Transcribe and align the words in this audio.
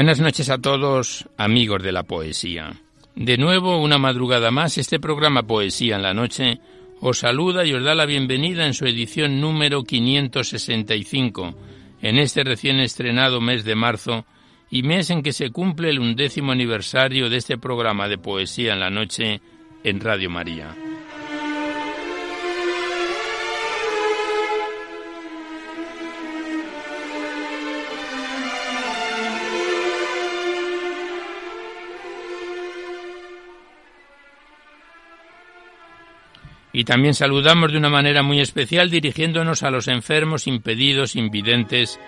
Buenas 0.00 0.18
noches 0.18 0.48
a 0.48 0.56
todos, 0.56 1.28
amigos 1.36 1.82
de 1.82 1.92
la 1.92 2.04
poesía. 2.04 2.72
De 3.14 3.36
nuevo, 3.36 3.76
una 3.76 3.98
madrugada 3.98 4.50
más, 4.50 4.78
este 4.78 4.98
programa 4.98 5.42
Poesía 5.42 5.96
en 5.96 6.02
la 6.02 6.14
Noche 6.14 6.58
os 7.02 7.18
saluda 7.18 7.66
y 7.66 7.74
os 7.74 7.84
da 7.84 7.94
la 7.94 8.06
bienvenida 8.06 8.64
en 8.64 8.72
su 8.72 8.86
edición 8.86 9.42
número 9.42 9.84
565, 9.84 11.54
en 12.00 12.18
este 12.18 12.44
recién 12.44 12.80
estrenado 12.80 13.42
mes 13.42 13.62
de 13.62 13.74
marzo 13.74 14.24
y 14.70 14.84
mes 14.84 15.10
en 15.10 15.22
que 15.22 15.34
se 15.34 15.50
cumple 15.50 15.90
el 15.90 15.98
undécimo 15.98 16.52
aniversario 16.52 17.28
de 17.28 17.36
este 17.36 17.58
programa 17.58 18.08
de 18.08 18.16
Poesía 18.16 18.72
en 18.72 18.80
la 18.80 18.88
Noche 18.88 19.42
en 19.84 20.00
Radio 20.00 20.30
María. 20.30 20.74
Y 36.72 36.84
también 36.84 37.14
saludamos 37.14 37.72
de 37.72 37.78
una 37.78 37.88
manera 37.88 38.22
muy 38.22 38.40
especial 38.40 38.90
dirigiéndonos 38.90 39.62
a 39.62 39.70
los 39.70 39.88
enfermos, 39.88 40.46
impedidos, 40.46 41.16
invidentes, 41.16 41.98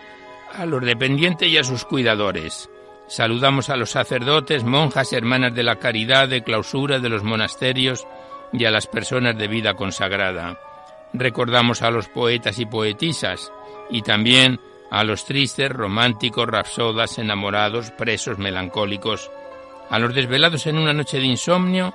a 0.52 0.66
los 0.66 0.84
dependientes 0.84 1.48
y 1.48 1.58
a 1.58 1.64
sus 1.64 1.84
cuidadores. 1.84 2.70
Saludamos 3.08 3.68
a 3.70 3.76
los 3.76 3.90
sacerdotes, 3.90 4.64
monjas, 4.64 5.12
hermanas 5.12 5.54
de 5.54 5.64
la 5.64 5.76
caridad, 5.76 6.28
de 6.28 6.42
clausura 6.42 6.98
de 6.98 7.08
los 7.08 7.24
monasterios 7.24 8.06
y 8.52 8.64
a 8.64 8.70
las 8.70 8.86
personas 8.86 9.36
de 9.36 9.48
vida 9.48 9.74
consagrada. 9.74 10.58
Recordamos 11.12 11.82
a 11.82 11.90
los 11.90 12.08
poetas 12.08 12.58
y 12.58 12.66
poetisas 12.66 13.52
y 13.90 14.02
también 14.02 14.60
a 14.90 15.04
los 15.04 15.24
tristes, 15.24 15.70
románticos, 15.70 16.46
rapsodas, 16.46 17.18
enamorados, 17.18 17.90
presos, 17.90 18.38
melancólicos, 18.38 19.30
a 19.90 19.98
los 19.98 20.14
desvelados 20.14 20.66
en 20.66 20.78
una 20.78 20.92
noche 20.92 21.18
de 21.18 21.26
insomnio 21.26 21.94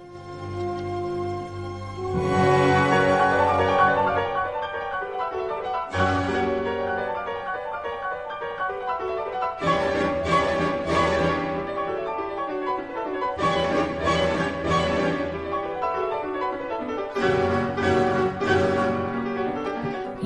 Bye. 2.13 2.50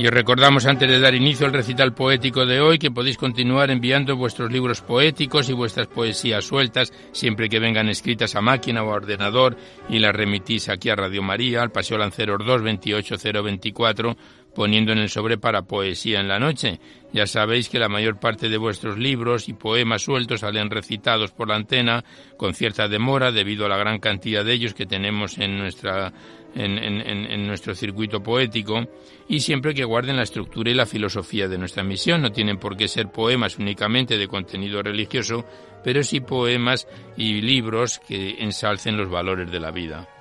Y 0.05 0.07
os 0.07 0.13
recordamos 0.13 0.67
antes 0.67 0.87
de 0.87 0.99
dar 0.99 1.15
inicio 1.15 1.47
al 1.47 1.53
recital 1.53 1.95
poético 1.95 2.45
de 2.45 2.61
hoy 2.61 2.77
que 2.77 2.91
podéis 2.91 3.17
continuar 3.17 3.71
enviando 3.71 4.15
vuestros 4.15 4.51
libros 4.51 4.81
poéticos 4.81 5.49
y 5.49 5.53
vuestras 5.53 5.87
poesías 5.87 6.45
sueltas 6.45 6.93
siempre 7.11 7.49
que 7.49 7.57
vengan 7.57 7.89
escritas 7.89 8.35
a 8.35 8.41
máquina 8.41 8.83
o 8.83 8.91
a 8.91 8.97
ordenador 8.97 9.57
y 9.89 9.97
las 9.97 10.15
remitís 10.15 10.69
aquí 10.69 10.91
a 10.91 10.95
Radio 10.95 11.23
María, 11.23 11.63
al 11.63 11.71
Paseo 11.71 11.97
Lanceros 11.97 12.37
2 12.45 12.61
28024 12.61 14.15
poniendo 14.53 14.91
en 14.91 14.99
el 14.99 15.09
sobre 15.09 15.39
para 15.39 15.63
poesía 15.63 16.19
en 16.19 16.27
la 16.27 16.37
noche. 16.37 16.79
Ya 17.15 17.27
sabéis 17.27 17.69
que 17.69 17.79
la 17.79 17.87
mayor 17.87 18.19
parte 18.19 18.49
de 18.49 18.57
vuestros 18.57 18.97
libros 18.97 19.47
y 19.47 19.53
poemas 19.53 20.01
sueltos 20.01 20.41
salen 20.41 20.69
recitados 20.69 21.31
por 21.31 21.47
la 21.47 21.55
antena 21.55 22.03
con 22.35 22.53
cierta 22.53 22.89
demora 22.89 23.31
debido 23.31 23.65
a 23.65 23.69
la 23.69 23.77
gran 23.77 23.99
cantidad 23.99 24.43
de 24.43 24.51
ellos 24.51 24.73
que 24.73 24.85
tenemos 24.85 25.37
en 25.37 25.57
nuestra 25.57 26.11
en, 26.55 27.47
nuestro 27.47 27.73
circuito 27.73 28.21
poético 28.21 28.83
y 29.29 29.39
siempre 29.39 29.73
que 29.73 29.85
guarden 29.85 30.17
la 30.17 30.23
estructura 30.23 30.71
y 30.71 30.73
la 30.73 30.85
filosofía 30.85 31.47
de 31.47 31.57
nuestra 31.57 31.83
misión. 31.83 32.21
No 32.21 32.33
tienen 32.33 32.57
por 32.57 32.75
qué 32.75 32.89
ser 32.89 33.09
poemas 33.09 33.57
únicamente 33.59 34.17
de 34.17 34.27
contenido 34.27 34.83
religioso, 34.83 35.45
pero 35.85 36.03
sí 36.03 36.19
poemas 36.19 36.85
y 37.15 37.39
libros 37.39 38.01
que 38.05 38.43
ensalcen 38.43 38.97
los 38.97 39.09
valores 39.09 39.49
de 39.49 39.59
la 39.61 39.71
vida. 39.71 40.14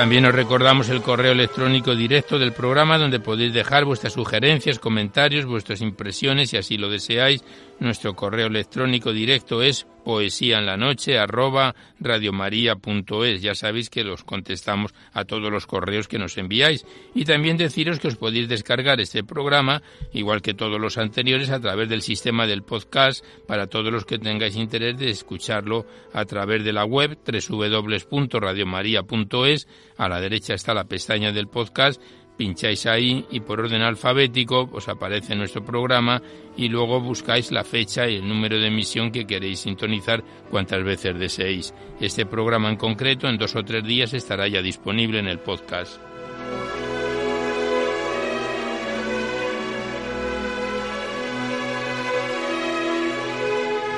También 0.00 0.24
os 0.24 0.34
recordamos 0.34 0.88
el 0.88 1.02
correo 1.02 1.32
electrónico 1.32 1.94
directo 1.94 2.38
del 2.38 2.54
programa 2.54 2.96
donde 2.96 3.20
podéis 3.20 3.52
dejar 3.52 3.84
vuestras 3.84 4.14
sugerencias, 4.14 4.78
comentarios, 4.78 5.44
vuestras 5.44 5.82
impresiones 5.82 6.48
si 6.48 6.56
así 6.56 6.78
lo 6.78 6.88
deseáis. 6.88 7.44
Nuestro 7.80 8.16
correo 8.16 8.46
electrónico 8.46 9.12
directo 9.12 9.60
es 9.60 9.86
poesía 10.04 10.58
en 10.58 10.66
la 10.66 10.76
noche 10.76 11.18
arroba 11.18 11.74
radiomaria.es. 12.00 13.40
Ya 13.42 13.54
sabéis 13.54 13.88
que 13.90 14.02
los 14.04 14.24
contestamos 14.24 14.94
a 15.12 15.24
todos 15.24 15.50
los 15.50 15.66
correos 15.66 16.06
que 16.08 16.18
nos 16.18 16.36
enviáis. 16.38 16.86
Y 17.14 17.24
también 17.24 17.56
deciros 17.56 18.00
que 18.00 18.08
os 18.08 18.16
podéis 18.16 18.48
descargar 18.48 19.00
este 19.00 19.24
programa, 19.24 19.82
igual 20.12 20.42
que 20.42 20.54
todos 20.54 20.80
los 20.80 20.98
anteriores, 20.98 21.50
a 21.50 21.60
través 21.60 21.88
del 21.88 22.02
sistema 22.02 22.46
del 22.46 22.62
podcast 22.62 23.24
para 23.46 23.66
todos 23.66 23.92
los 23.92 24.04
que 24.04 24.18
tengáis 24.18 24.56
interés 24.56 24.98
de 24.98 25.10
escucharlo 25.10 25.86
a 26.12 26.24
través 26.24 26.64
de 26.64 26.72
la 26.72 26.84
web 26.84 27.16
www.radiomaria.es. 27.24 29.68
A 29.96 30.08
la 30.08 30.20
derecha 30.20 30.54
está 30.54 30.74
la 30.74 30.84
pestaña 30.84 31.32
del 31.32 31.48
podcast 31.48 32.00
pincháis 32.40 32.86
ahí 32.86 33.26
y 33.30 33.40
por 33.40 33.60
orden 33.60 33.82
alfabético 33.82 34.70
os 34.72 34.88
aparece 34.88 35.36
nuestro 35.36 35.62
programa 35.62 36.22
y 36.56 36.70
luego 36.70 36.98
buscáis 36.98 37.52
la 37.52 37.64
fecha 37.64 38.08
y 38.08 38.16
el 38.16 38.26
número 38.26 38.58
de 38.58 38.68
emisión 38.68 39.12
que 39.12 39.26
queréis 39.26 39.58
sintonizar 39.60 40.24
cuantas 40.50 40.82
veces 40.82 41.18
deseéis. 41.18 41.74
Este 42.00 42.24
programa 42.24 42.70
en 42.70 42.76
concreto 42.76 43.28
en 43.28 43.36
dos 43.36 43.54
o 43.56 43.62
tres 43.62 43.84
días 43.84 44.14
estará 44.14 44.48
ya 44.48 44.62
disponible 44.62 45.18
en 45.18 45.26
el 45.26 45.38
podcast. 45.38 46.00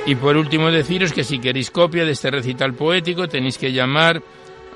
Y 0.04 0.16
por 0.16 0.36
último 0.36 0.72
deciros 0.72 1.12
que 1.12 1.22
si 1.22 1.38
queréis 1.38 1.70
copia 1.70 2.04
de 2.04 2.10
este 2.10 2.32
recital 2.32 2.74
poético 2.74 3.28
tenéis 3.28 3.56
que 3.56 3.72
llamar 3.72 4.20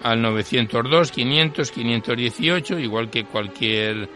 al 0.03 0.23
902 0.23 1.11
500 1.13 1.71
518, 1.71 2.79
igual 2.79 3.11
que 3.11 3.25
cualquier 3.25 4.09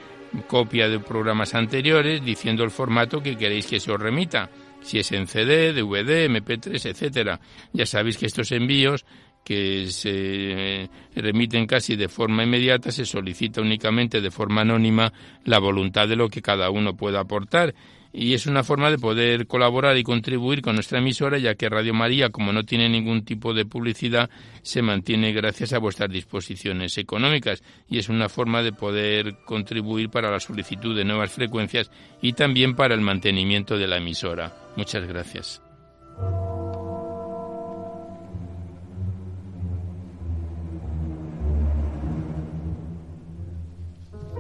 copia 0.47 0.89
de 0.89 1.01
programas 1.01 1.55
anteriores, 1.55 2.25
diciendo 2.25 2.63
el 2.63 2.71
formato 2.71 3.23
que 3.23 3.37
queréis 3.37 3.67
que 3.67 3.81
se 3.81 3.93
os 3.93 4.01
remita, 4.01 4.51
si 4.81 4.99
es 4.99 5.13
en 5.13 5.27
CD, 5.27 5.73
DVD, 5.73 6.29
MP3, 6.29 6.91
etcétera. 6.91 7.41
Ya 7.73 7.87
sabéis 7.87 8.17
que 8.17 8.27
estos 8.27 8.53
envíos 8.53 9.05
que 9.45 9.87
se 9.87 10.89
remiten 11.17 11.67
casi 11.67 11.97
de 11.97 12.09
forma 12.09 12.45
inmediata, 12.45 12.93
se 12.93 13.05
solicita 13.05 13.61
únicamente 13.61 14.21
de 14.21 14.31
forma 14.31 14.61
anónima 14.61 15.13
la 15.45 15.59
voluntad 15.59 16.07
de 16.07 16.17
lo 16.17 16.29
que 16.29 16.43
cada 16.43 16.71
uno 16.71 16.95
pueda 16.95 17.21
aportar 17.21 17.75
y 18.13 18.35
es 18.35 18.47
una 18.47 18.65
forma 18.65 18.91
de 18.91 18.99
poder 18.99 19.47
colaborar 19.47 19.97
y 19.97 20.03
contribuir 20.03 20.63
con 20.63 20.75
nuestra 20.75 20.99
emisora, 20.99 21.39
ya 21.39 21.55
que 21.55 21.69
Radio 21.69 21.95
María, 21.95 22.31
como 22.31 22.53
no 22.53 22.65
tiene 22.65 22.89
ningún 22.89 23.25
tipo 23.25 23.55
de 23.55 23.65
publicidad, 23.65 24.31
se 24.63 24.83
mantiene 24.83 25.33
gracias 25.33 25.73
a 25.73 25.79
vuestras 25.79 26.11
disposiciones 26.11 26.99
económicas 26.99 27.63
y 27.89 27.99
es 27.99 28.09
una 28.09 28.29
forma 28.29 28.63
de 28.63 28.73
poder 28.73 29.37
contribuir 29.45 30.11
para 30.11 30.31
la 30.31 30.41
solicitud 30.41 30.97
de 30.97 31.05
nuevas 31.05 31.31
frecuencias 31.31 31.91
y 32.21 32.33
también 32.33 32.75
para 32.75 32.95
el 32.95 33.01
mantenimiento 33.01 33.79
de 33.79 33.87
la 33.87 33.99
emisora. 33.99 34.53
Muchas 34.77 35.07
gracias. 35.07 35.63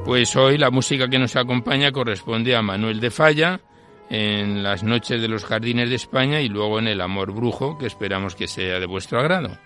Pues 0.04 0.34
hoy 0.34 0.58
la 0.58 0.70
música 0.70 1.08
que 1.08 1.18
nos 1.18 1.36
acompaña 1.36 1.92
corresponde 1.92 2.56
a 2.56 2.62
Manuel 2.62 3.00
de 3.00 3.10
Falla 3.10 3.60
en 4.08 4.62
las 4.62 4.82
noches 4.82 5.20
de 5.22 5.28
los 5.28 5.44
jardines 5.44 5.88
de 5.88 5.96
España 5.96 6.40
y 6.40 6.48
luego 6.48 6.78
en 6.78 6.88
El 6.88 7.00
Amor 7.00 7.32
Brujo, 7.32 7.78
que 7.78 7.86
esperamos 7.86 8.34
que 8.34 8.48
sea 8.48 8.80
de 8.80 8.86
vuestro 8.86 9.20
agrado. 9.20 9.56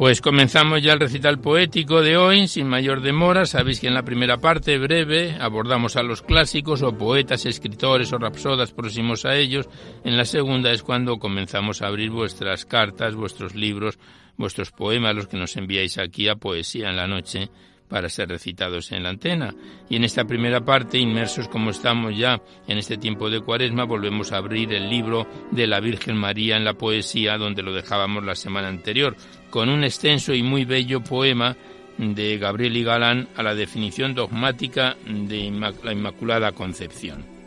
Pues 0.00 0.22
comenzamos 0.22 0.82
ya 0.82 0.94
el 0.94 0.98
recital 0.98 1.40
poético 1.40 2.00
de 2.00 2.16
hoy, 2.16 2.48
sin 2.48 2.66
mayor 2.66 3.02
demora. 3.02 3.44
Sabéis 3.44 3.80
que 3.80 3.88
en 3.88 3.92
la 3.92 4.02
primera 4.02 4.38
parte, 4.38 4.78
breve, 4.78 5.36
abordamos 5.38 5.94
a 5.96 6.02
los 6.02 6.22
clásicos 6.22 6.80
o 6.80 6.96
poetas, 6.96 7.44
escritores 7.44 8.10
o 8.14 8.16
rapsodas 8.16 8.72
próximos 8.72 9.26
a 9.26 9.36
ellos. 9.36 9.68
En 10.02 10.16
la 10.16 10.24
segunda 10.24 10.72
es 10.72 10.82
cuando 10.82 11.18
comenzamos 11.18 11.82
a 11.82 11.88
abrir 11.88 12.08
vuestras 12.08 12.64
cartas, 12.64 13.14
vuestros 13.14 13.54
libros, 13.54 13.98
vuestros 14.38 14.70
poemas, 14.70 15.14
los 15.14 15.26
que 15.26 15.36
nos 15.36 15.54
enviáis 15.58 15.98
aquí 15.98 16.28
a 16.28 16.36
Poesía 16.36 16.88
en 16.88 16.96
la 16.96 17.06
Noche 17.06 17.50
para 17.90 18.08
ser 18.08 18.28
recitados 18.28 18.92
en 18.92 19.02
la 19.02 19.10
antena. 19.10 19.54
Y 19.90 19.96
en 19.96 20.04
esta 20.04 20.24
primera 20.24 20.64
parte, 20.64 20.98
inmersos 20.98 21.48
como 21.48 21.70
estamos 21.70 22.16
ya 22.16 22.40
en 22.66 22.78
este 22.78 22.96
tiempo 22.96 23.28
de 23.28 23.40
cuaresma, 23.40 23.84
volvemos 23.84 24.32
a 24.32 24.38
abrir 24.38 24.72
el 24.72 24.88
libro 24.88 25.26
de 25.50 25.66
la 25.66 25.80
Virgen 25.80 26.16
María 26.16 26.56
en 26.56 26.64
la 26.64 26.74
poesía, 26.74 27.36
donde 27.36 27.62
lo 27.62 27.74
dejábamos 27.74 28.24
la 28.24 28.36
semana 28.36 28.68
anterior, 28.68 29.16
con 29.50 29.68
un 29.68 29.84
extenso 29.84 30.32
y 30.32 30.42
muy 30.42 30.64
bello 30.64 31.02
poema 31.02 31.56
de 31.98 32.38
Gabriel 32.38 32.76
y 32.76 32.84
Galán 32.84 33.28
a 33.36 33.42
la 33.42 33.54
definición 33.54 34.14
dogmática 34.14 34.96
de 35.04 35.50
la 35.82 35.92
Inmaculada 35.92 36.52
Concepción. 36.52 37.39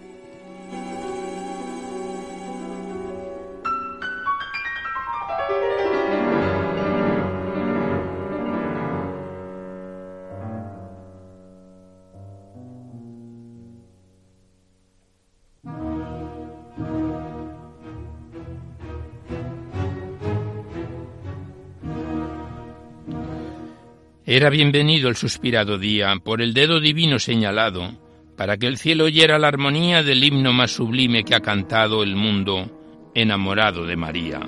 Era 24.35 24.49
bienvenido 24.49 25.09
el 25.09 25.15
suspirado 25.15 25.77
día, 25.77 26.11
por 26.15 26.41
el 26.41 26.55
dedo 26.55 26.79
divino 26.79 27.19
señalado, 27.19 27.91
para 28.35 28.57
que 28.57 28.65
el 28.65 28.79
cielo 28.79 29.03
oyera 29.03 29.37
la 29.37 29.47
armonía 29.47 30.01
del 30.01 30.23
himno 30.23 30.51
más 30.51 30.71
sublime 30.71 31.23
que 31.23 31.35
ha 31.35 31.41
cantado 31.41 32.01
el 32.01 32.15
mundo, 32.15 33.11
enamorado 33.13 33.85
de 33.85 33.95
María. 33.95 34.39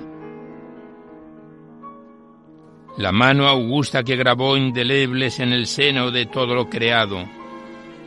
La 2.98 3.12
mano 3.12 3.48
augusta 3.48 4.02
que 4.02 4.16
grabó 4.16 4.58
indelebles 4.58 5.40
en 5.40 5.54
el 5.54 5.68
seno 5.68 6.10
de 6.10 6.26
todo 6.26 6.56
lo 6.56 6.68
creado, 6.68 7.24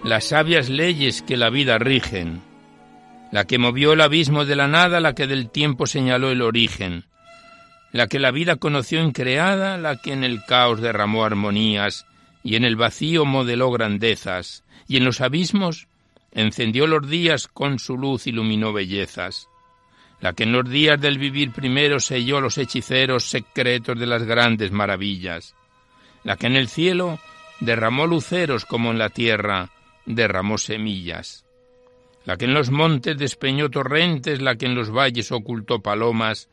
las 0.02 0.24
sabias 0.24 0.68
leyes 0.68 1.22
que 1.22 1.36
la 1.36 1.48
vida 1.48 1.78
rigen, 1.78 2.42
la 3.30 3.44
que 3.44 3.58
movió 3.58 3.92
el 3.92 4.00
abismo 4.00 4.44
de 4.44 4.56
la 4.56 4.66
nada, 4.66 4.98
la 4.98 5.14
que 5.14 5.28
del 5.28 5.48
tiempo 5.48 5.86
señaló 5.86 6.32
el 6.32 6.42
origen, 6.42 7.04
la 7.92 8.06
que 8.06 8.18
la 8.18 8.30
vida 8.30 8.56
conoció 8.56 9.00
en 9.00 9.12
creada, 9.12 9.78
la 9.78 9.96
que 9.96 10.12
en 10.12 10.24
el 10.24 10.44
caos 10.44 10.80
derramó 10.80 11.24
armonías, 11.24 12.06
y 12.42 12.56
en 12.56 12.64
el 12.64 12.76
vacío 12.76 13.24
modeló 13.24 13.70
grandezas, 13.70 14.64
y 14.86 14.96
en 14.98 15.04
los 15.04 15.20
abismos 15.20 15.88
encendió 16.32 16.86
los 16.86 17.08
días 17.08 17.48
con 17.48 17.78
su 17.78 17.96
luz 17.96 18.26
iluminó 18.26 18.72
bellezas, 18.72 19.48
la 20.20 20.32
que 20.32 20.44
en 20.44 20.52
los 20.52 20.68
días 20.68 21.00
del 21.00 21.18
vivir 21.18 21.52
primero 21.52 22.00
selló 22.00 22.40
los 22.40 22.58
hechiceros 22.58 23.24
secretos 23.24 23.98
de 23.98 24.06
las 24.06 24.24
grandes 24.24 24.70
maravillas, 24.70 25.54
la 26.24 26.36
que 26.36 26.46
en 26.46 26.56
el 26.56 26.68
cielo 26.68 27.18
derramó 27.60 28.06
luceros 28.06 28.64
como 28.64 28.90
en 28.90 28.98
la 28.98 29.10
tierra 29.10 29.70
derramó 30.06 30.58
semillas, 30.58 31.44
la 32.24 32.36
que 32.36 32.44
en 32.44 32.54
los 32.54 32.70
montes 32.70 33.16
despeñó 33.16 33.70
torrentes, 33.70 34.42
la 34.42 34.56
que 34.56 34.66
en 34.66 34.74
los 34.74 34.90
valles 34.90 35.32
ocultó 35.32 35.80
palomas, 35.80 36.48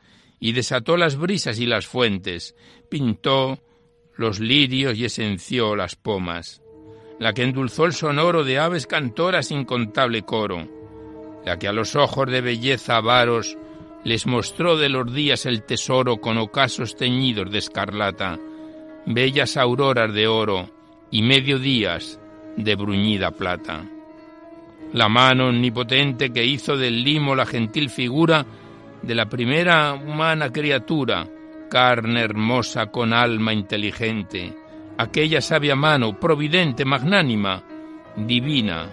y 0.45 0.51
desató 0.51 0.95
las 0.95 1.15
brisas 1.15 1.59
y 1.59 1.65
las 1.65 1.87
fuentes, 1.87 2.55
pintó 2.87 3.57
los 4.15 4.39
lirios 4.39 4.95
y 4.95 5.05
esenció 5.05 5.75
las 5.75 5.95
pomas, 5.95 6.61
la 7.17 7.33
que 7.33 7.41
endulzó 7.41 7.85
el 7.85 7.93
sonoro 7.93 8.43
de 8.43 8.59
aves 8.59 8.85
cantoras 8.85 9.49
incontable 9.49 10.21
coro, 10.21 10.67
la 11.43 11.57
que 11.57 11.67
a 11.67 11.73
los 11.73 11.95
ojos 11.95 12.29
de 12.29 12.41
belleza 12.41 12.97
avaros 12.97 13.57
les 14.03 14.27
mostró 14.27 14.77
de 14.77 14.89
los 14.89 15.11
días 15.11 15.47
el 15.47 15.63
tesoro 15.63 16.17
con 16.17 16.37
ocasos 16.37 16.95
teñidos 16.95 17.49
de 17.49 17.57
escarlata, 17.57 18.37
bellas 19.07 19.57
auroras 19.57 20.13
de 20.13 20.27
oro 20.27 20.69
y 21.09 21.23
mediodías 21.23 22.19
de 22.55 22.75
bruñida 22.75 23.31
plata. 23.31 23.83
La 24.93 25.09
mano 25.09 25.47
omnipotente 25.47 26.31
que 26.31 26.45
hizo 26.45 26.77
del 26.77 27.03
limo 27.03 27.33
la 27.33 27.47
gentil 27.47 27.89
figura 27.89 28.45
de 29.05 29.15
la 29.15 29.27
primera 29.27 29.93
humana 29.93 30.51
criatura, 30.51 31.27
carne 31.69 32.21
hermosa 32.21 32.87
con 32.87 33.13
alma 33.13 33.53
inteligente, 33.53 34.53
aquella 34.97 35.41
sabia 35.41 35.75
mano, 35.75 36.19
providente, 36.19 36.85
magnánima, 36.85 37.63
divina, 38.15 38.89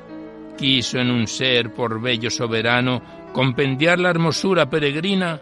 quiso 0.59 0.99
en 0.99 1.11
un 1.11 1.26
ser 1.26 1.73
por 1.73 2.00
bello 2.00 2.31
soberano 2.31 3.02
compendiar 3.33 3.99
la 3.99 4.11
hermosura 4.11 4.69
peregrina 4.69 5.40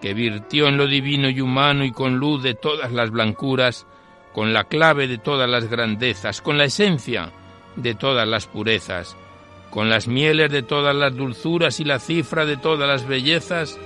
que 0.00 0.14
virtió 0.14 0.68
en 0.68 0.76
lo 0.76 0.86
divino 0.86 1.28
y 1.28 1.40
humano 1.40 1.84
y 1.84 1.90
con 1.90 2.16
luz 2.16 2.42
de 2.42 2.54
todas 2.54 2.92
las 2.92 3.10
blancuras, 3.10 3.86
con 4.32 4.52
la 4.52 4.64
clave 4.64 5.08
de 5.08 5.18
todas 5.18 5.50
las 5.50 5.68
grandezas, 5.68 6.40
con 6.40 6.56
la 6.56 6.64
esencia 6.64 7.30
de 7.76 7.94
todas 7.94 8.26
las 8.26 8.46
purezas, 8.46 9.16
con 9.70 9.90
las 9.90 10.08
mieles 10.08 10.50
de 10.50 10.62
todas 10.62 10.94
las 10.94 11.14
dulzuras 11.14 11.80
y 11.80 11.84
la 11.84 11.98
cifra 11.98 12.46
de 12.46 12.56
todas 12.56 12.88
las 12.88 13.06
bellezas, 13.06 13.78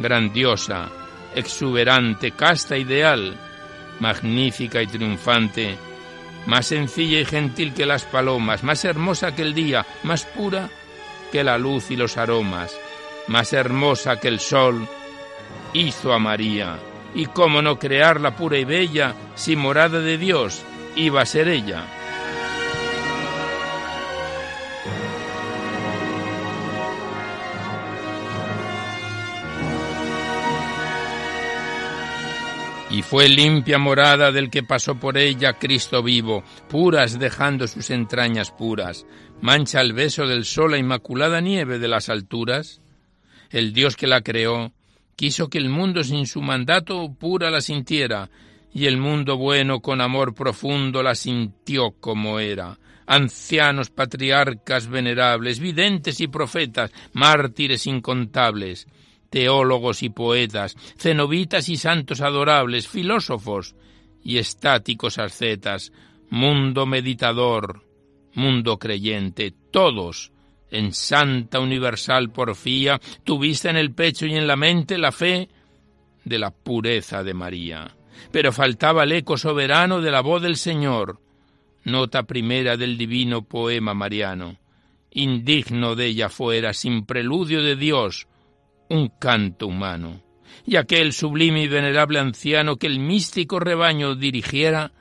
grandiosa, 0.00 0.88
exuberante, 1.34 2.32
casta, 2.32 2.76
ideal, 2.76 3.36
magnífica 4.00 4.82
y 4.82 4.86
triunfante, 4.86 5.76
más 6.46 6.66
sencilla 6.66 7.20
y 7.20 7.24
gentil 7.24 7.74
que 7.74 7.86
las 7.86 8.04
palomas, 8.04 8.64
más 8.64 8.84
hermosa 8.84 9.34
que 9.34 9.42
el 9.42 9.54
día, 9.54 9.86
más 10.02 10.24
pura 10.24 10.68
que 11.30 11.44
la 11.44 11.58
luz 11.58 11.90
y 11.90 11.96
los 11.96 12.16
aromas, 12.16 12.76
más 13.28 13.52
hermosa 13.52 14.18
que 14.18 14.28
el 14.28 14.40
sol, 14.40 14.88
hizo 15.72 16.12
a 16.12 16.18
María. 16.18 16.78
Y 17.14 17.26
cómo 17.26 17.60
no 17.60 17.78
crearla 17.78 18.36
pura 18.36 18.58
y 18.58 18.64
bella, 18.64 19.14
si 19.34 19.56
morada 19.56 20.00
de 20.00 20.16
Dios 20.16 20.62
iba 20.96 21.22
a 21.22 21.26
ser 21.26 21.48
ella. 21.48 21.84
Y 33.00 33.02
fue 33.02 33.30
limpia 33.30 33.78
morada 33.78 34.30
del 34.30 34.50
que 34.50 34.62
pasó 34.62 34.96
por 34.96 35.16
ella 35.16 35.54
Cristo 35.54 36.02
vivo, 36.02 36.44
puras 36.68 37.18
dejando 37.18 37.66
sus 37.66 37.88
entrañas 37.88 38.50
puras, 38.50 39.06
mancha 39.40 39.80
el 39.80 39.94
beso 39.94 40.26
del 40.26 40.44
sol 40.44 40.72
la 40.72 40.76
inmaculada 40.76 41.40
nieve 41.40 41.78
de 41.78 41.88
las 41.88 42.10
alturas. 42.10 42.82
El 43.48 43.72
Dios 43.72 43.96
que 43.96 44.06
la 44.06 44.20
creó 44.20 44.74
quiso 45.16 45.48
que 45.48 45.56
el 45.56 45.70
mundo 45.70 46.04
sin 46.04 46.26
su 46.26 46.42
mandato 46.42 47.10
pura 47.18 47.50
la 47.50 47.62
sintiera, 47.62 48.28
y 48.70 48.84
el 48.84 48.98
mundo 48.98 49.38
bueno 49.38 49.80
con 49.80 50.02
amor 50.02 50.34
profundo 50.34 51.02
la 51.02 51.14
sintió 51.14 51.92
como 52.00 52.38
era. 52.38 52.78
Ancianos, 53.06 53.88
patriarcas 53.88 54.88
venerables, 54.88 55.58
videntes 55.58 56.20
y 56.20 56.28
profetas, 56.28 56.92
mártires 57.14 57.86
incontables, 57.86 58.86
teólogos 59.30 60.02
y 60.02 60.10
poetas, 60.10 60.76
cenobitas 60.98 61.68
y 61.68 61.76
santos 61.76 62.20
adorables, 62.20 62.88
filósofos 62.88 63.74
y 64.22 64.38
estáticos 64.38 65.18
ascetas, 65.18 65.92
mundo 66.28 66.84
meditador, 66.84 67.84
mundo 68.34 68.78
creyente, 68.78 69.54
todos, 69.70 70.32
en 70.70 70.92
santa 70.92 71.60
universal 71.60 72.30
porfía, 72.30 73.00
tuviste 73.24 73.68
en 73.68 73.76
el 73.76 73.92
pecho 73.92 74.26
y 74.26 74.34
en 74.34 74.46
la 74.46 74.56
mente 74.56 74.98
la 74.98 75.12
fe 75.12 75.48
de 76.24 76.38
la 76.38 76.50
pureza 76.50 77.24
de 77.24 77.34
María. 77.34 77.96
Pero 78.30 78.52
faltaba 78.52 79.04
el 79.04 79.12
eco 79.12 79.36
soberano 79.36 80.00
de 80.00 80.10
la 80.10 80.20
voz 80.20 80.42
del 80.42 80.56
Señor, 80.56 81.20
nota 81.84 82.24
primera 82.24 82.76
del 82.76 82.98
divino 82.98 83.42
poema 83.42 83.94
mariano. 83.94 84.58
Indigno 85.12 85.96
de 85.96 86.06
ella 86.06 86.28
fuera, 86.28 86.72
sin 86.72 87.04
preludio 87.04 87.62
de 87.62 87.74
Dios, 87.74 88.28
un 88.90 89.08
canto 89.08 89.68
humano. 89.68 90.20
Y 90.66 90.76
aquel 90.76 91.12
sublime 91.12 91.62
y 91.62 91.68
venerable 91.68 92.18
anciano 92.18 92.76
que 92.76 92.86
el 92.86 92.98
místico 92.98 93.58
rebaño 93.58 94.14
dirigiera, 94.14 94.92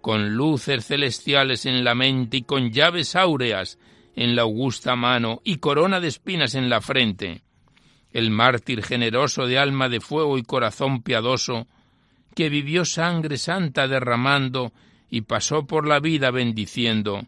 con 0.00 0.34
luces 0.34 0.86
celestiales 0.86 1.64
en 1.66 1.84
la 1.84 1.94
mente 1.94 2.38
y 2.38 2.42
con 2.42 2.72
llaves 2.72 3.14
áureas 3.14 3.78
en 4.16 4.34
la 4.36 4.42
augusta 4.42 4.96
mano 4.96 5.40
y 5.44 5.56
corona 5.56 6.00
de 6.00 6.08
espinas 6.08 6.54
en 6.54 6.68
la 6.68 6.80
frente, 6.80 7.42
el 8.12 8.30
mártir 8.30 8.82
generoso 8.82 9.46
de 9.46 9.58
alma 9.58 9.88
de 9.88 10.00
fuego 10.00 10.38
y 10.38 10.42
corazón 10.42 11.02
piadoso, 11.02 11.66
que 12.34 12.48
vivió 12.48 12.84
sangre 12.84 13.38
santa 13.38 13.88
derramando 13.88 14.72
y 15.08 15.22
pasó 15.22 15.66
por 15.66 15.86
la 15.86 16.00
vida 16.00 16.30
bendiciendo, 16.30 17.26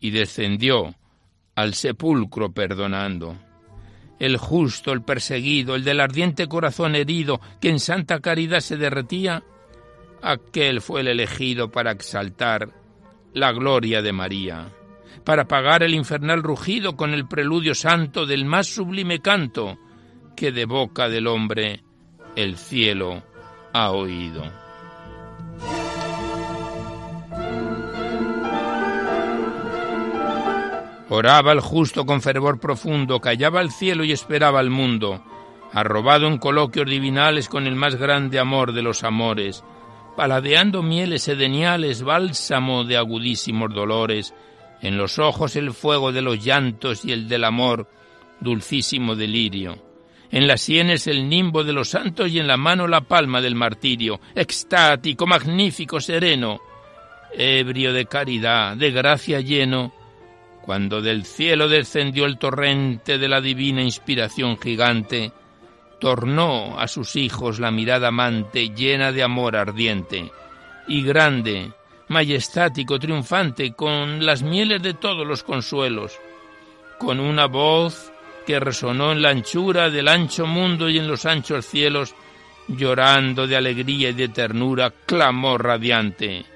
y 0.00 0.10
descendió 0.10 0.94
al 1.54 1.74
sepulcro 1.74 2.52
perdonando. 2.52 3.38
El 4.18 4.36
justo, 4.36 4.92
el 4.92 5.02
perseguido, 5.02 5.74
el 5.74 5.84
del 5.84 6.00
ardiente 6.00 6.46
corazón 6.46 6.94
herido, 6.94 7.40
que 7.60 7.68
en 7.68 7.80
santa 7.80 8.20
caridad 8.20 8.60
se 8.60 8.76
derretía, 8.76 9.42
aquel 10.22 10.80
fue 10.80 11.00
el 11.00 11.08
elegido 11.08 11.70
para 11.70 11.90
exaltar 11.90 12.70
la 13.32 13.52
gloria 13.52 14.00
de 14.00 14.12
María, 14.12 14.68
para 15.24 15.42
apagar 15.42 15.82
el 15.82 15.94
infernal 15.94 16.42
rugido 16.42 16.96
con 16.96 17.12
el 17.12 17.26
preludio 17.26 17.74
santo 17.74 18.24
del 18.24 18.44
más 18.44 18.68
sublime 18.68 19.20
canto 19.20 19.78
que 20.36 20.52
de 20.52 20.64
boca 20.64 21.08
del 21.08 21.26
hombre 21.26 21.82
el 22.36 22.56
cielo 22.56 23.22
ha 23.72 23.90
oído. 23.90 24.63
Oraba 31.08 31.52
el 31.52 31.60
justo 31.60 32.06
con 32.06 32.22
fervor 32.22 32.58
profundo, 32.58 33.20
callaba 33.20 33.60
el 33.60 33.70
cielo 33.70 34.04
y 34.04 34.12
esperaba 34.12 34.60
al 34.60 34.70
mundo, 34.70 35.22
arrobado 35.72 36.26
en 36.26 36.38
coloquios 36.38 36.88
divinales 36.88 37.48
con 37.48 37.66
el 37.66 37.76
más 37.76 37.96
grande 37.96 38.38
amor 38.38 38.72
de 38.72 38.82
los 38.82 39.04
amores, 39.04 39.62
paladeando 40.16 40.82
mieles 40.82 41.28
edeniales, 41.28 42.02
bálsamo 42.02 42.84
de 42.84 42.96
agudísimos 42.96 43.74
dolores, 43.74 44.34
en 44.80 44.96
los 44.96 45.18
ojos 45.18 45.56
el 45.56 45.72
fuego 45.72 46.12
de 46.12 46.22
los 46.22 46.42
llantos 46.42 47.04
y 47.04 47.12
el 47.12 47.28
del 47.28 47.44
amor, 47.44 47.88
dulcísimo 48.40 49.14
delirio, 49.14 49.76
en 50.30 50.46
las 50.46 50.62
sienes 50.62 51.06
el 51.06 51.28
nimbo 51.28 51.64
de 51.64 51.72
los 51.72 51.90
santos 51.90 52.30
y 52.30 52.38
en 52.38 52.46
la 52.46 52.56
mano 52.56 52.86
la 52.88 53.02
palma 53.02 53.40
del 53.40 53.54
martirio, 53.54 54.20
extático, 54.34 55.26
magnífico, 55.26 56.00
sereno, 56.00 56.60
ebrio 57.32 57.92
de 57.92 58.06
caridad, 58.06 58.76
de 58.76 58.90
gracia 58.90 59.40
lleno, 59.40 59.92
cuando 60.64 61.02
del 61.02 61.26
cielo 61.26 61.68
descendió 61.68 62.24
el 62.24 62.38
torrente 62.38 63.18
de 63.18 63.28
la 63.28 63.42
divina 63.42 63.82
inspiración 63.82 64.58
gigante, 64.58 65.30
tornó 66.00 66.80
a 66.80 66.88
sus 66.88 67.16
hijos 67.16 67.60
la 67.60 67.70
mirada 67.70 68.08
amante 68.08 68.70
llena 68.70 69.12
de 69.12 69.22
amor 69.22 69.56
ardiente, 69.56 70.32
y 70.88 71.02
grande, 71.02 71.70
majestático, 72.08 72.98
triunfante, 72.98 73.74
con 73.74 74.24
las 74.24 74.42
mieles 74.42 74.82
de 74.82 74.94
todos 74.94 75.26
los 75.26 75.42
consuelos, 75.42 76.18
con 76.98 77.20
una 77.20 77.44
voz 77.44 78.10
que 78.46 78.58
resonó 78.58 79.12
en 79.12 79.20
la 79.20 79.30
anchura 79.30 79.90
del 79.90 80.08
ancho 80.08 80.46
mundo 80.46 80.88
y 80.88 80.98
en 80.98 81.06
los 81.06 81.26
anchos 81.26 81.66
cielos, 81.66 82.14
llorando 82.68 83.46
de 83.46 83.56
alegría 83.56 84.10
y 84.10 84.14
de 84.14 84.28
ternura, 84.28 84.90
clamó 85.04 85.58
radiante, 85.58 86.46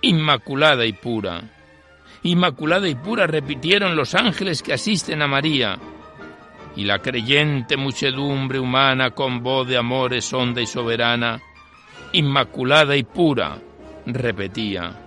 Inmaculada 0.00 0.86
y 0.86 0.94
pura 0.94 1.53
Inmaculada 2.24 2.88
y 2.88 2.94
pura 2.94 3.26
repitieron 3.26 3.96
los 3.96 4.14
ángeles 4.14 4.62
que 4.62 4.72
asisten 4.72 5.20
a 5.20 5.26
María. 5.28 5.78
Y 6.74 6.84
la 6.84 7.00
creyente 7.00 7.76
muchedumbre 7.76 8.58
humana 8.58 9.10
con 9.10 9.42
voz 9.42 9.68
de 9.68 9.76
amores 9.76 10.32
honda 10.32 10.62
y 10.62 10.66
soberana, 10.66 11.40
Inmaculada 12.12 12.96
y 12.96 13.02
pura, 13.02 13.58
repetía. 14.06 15.02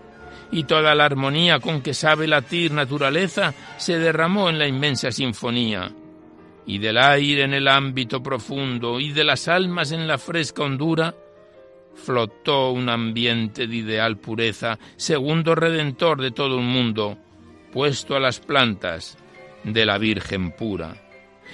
Y 0.51 0.65
toda 0.65 0.93
la 0.93 1.05
armonía 1.05 1.59
con 1.59 1.81
que 1.81 1.95
sabe 1.95 2.27
latir 2.27 2.71
naturaleza 2.71 3.53
se 3.77 3.97
derramó 3.97 4.49
en 4.49 4.59
la 4.59 4.67
inmensa 4.67 5.11
sinfonía. 5.11 5.91
Y 6.67 6.77
del 6.77 6.99
aire 6.99 7.45
en 7.45 7.55
el 7.55 7.67
ámbito 7.67 8.21
profundo 8.21 8.99
y 8.99 9.11
de 9.11 9.23
las 9.23 9.47
almas 9.47 9.91
en 9.91 10.07
la 10.07 10.19
fresca 10.19 10.63
hondura, 10.63 11.15
flotó 11.97 12.71
un 12.71 12.89
ambiente 12.89 13.67
de 13.67 13.75
ideal 13.75 14.17
pureza, 14.17 14.79
segundo 14.95 15.55
redentor 15.55 16.21
de 16.21 16.31
todo 16.31 16.57
un 16.57 16.67
mundo, 16.67 17.17
puesto 17.73 18.15
a 18.15 18.19
las 18.19 18.39
plantas 18.39 19.17
de 19.63 19.85
la 19.85 19.97
Virgen 19.97 20.51
pura. 20.51 20.95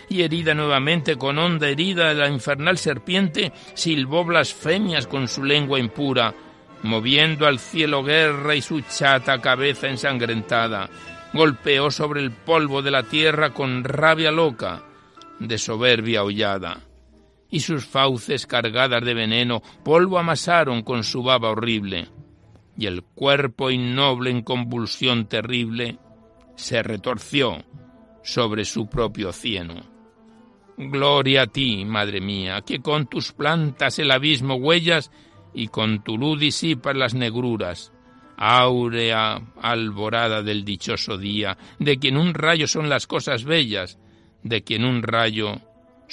Y 0.09 0.21
herida 0.21 0.53
nuevamente 0.53 1.15
con 1.15 1.39
honda 1.39 1.69
herida 1.69 2.13
la 2.13 2.29
infernal 2.29 2.77
serpiente, 2.77 3.51
silbó 3.73 4.25
blasfemias 4.25 5.07
con 5.07 5.27
su 5.27 5.43
lengua 5.43 5.79
impura, 5.79 6.33
moviendo 6.83 7.47
al 7.47 7.57
cielo 7.57 8.03
guerra 8.03 8.55
y 8.55 8.61
su 8.61 8.81
chata 8.81 9.39
cabeza 9.41 9.87
ensangrentada, 9.87 10.89
golpeó 11.33 11.89
sobre 11.89 12.21
el 12.21 12.31
polvo 12.31 12.81
de 12.81 12.91
la 12.91 13.03
tierra 13.03 13.51
con 13.53 13.83
rabia 13.83 14.31
loca, 14.31 14.83
de 15.39 15.57
soberbia 15.57 16.23
hollada 16.23 16.81
y 17.53 17.59
sus 17.59 17.85
fauces 17.85 18.47
cargadas 18.47 19.05
de 19.05 19.13
veneno 19.13 19.61
polvo 19.83 20.17
amasaron 20.17 20.81
con 20.81 21.03
su 21.03 21.21
baba 21.21 21.51
horrible, 21.51 22.07
y 22.75 22.87
el 22.87 23.03
cuerpo 23.03 23.69
innoble 23.69 24.31
en 24.31 24.41
convulsión 24.41 25.27
terrible 25.27 25.99
se 26.55 26.81
retorció 26.81 27.63
sobre 28.23 28.65
su 28.65 28.87
propio 28.87 29.31
cieno. 29.31 29.83
Gloria 30.77 31.43
a 31.43 31.47
ti, 31.47 31.85
madre 31.85 32.21
mía, 32.21 32.63
que 32.65 32.81
con 32.81 33.05
tus 33.05 33.33
plantas 33.33 33.99
el 33.99 34.09
abismo 34.09 34.55
huellas 34.55 35.11
y 35.53 35.67
con 35.67 36.03
tu 36.03 36.17
luz 36.17 36.39
disipas 36.39 36.95
las 36.95 37.13
negruras, 37.13 37.93
áurea 38.35 39.39
alborada 39.61 40.41
del 40.41 40.65
dichoso 40.65 41.19
día, 41.19 41.59
de 41.77 41.99
quien 41.99 42.17
un 42.17 42.33
rayo 42.33 42.67
son 42.67 42.89
las 42.89 43.05
cosas 43.05 43.43
bellas, 43.43 43.99
de 44.41 44.63
quien 44.63 44.83
un 44.85 45.03
rayo 45.03 45.61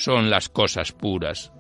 son 0.01 0.31
las 0.31 0.49
cosas 0.49 0.93
puras. 0.93 1.53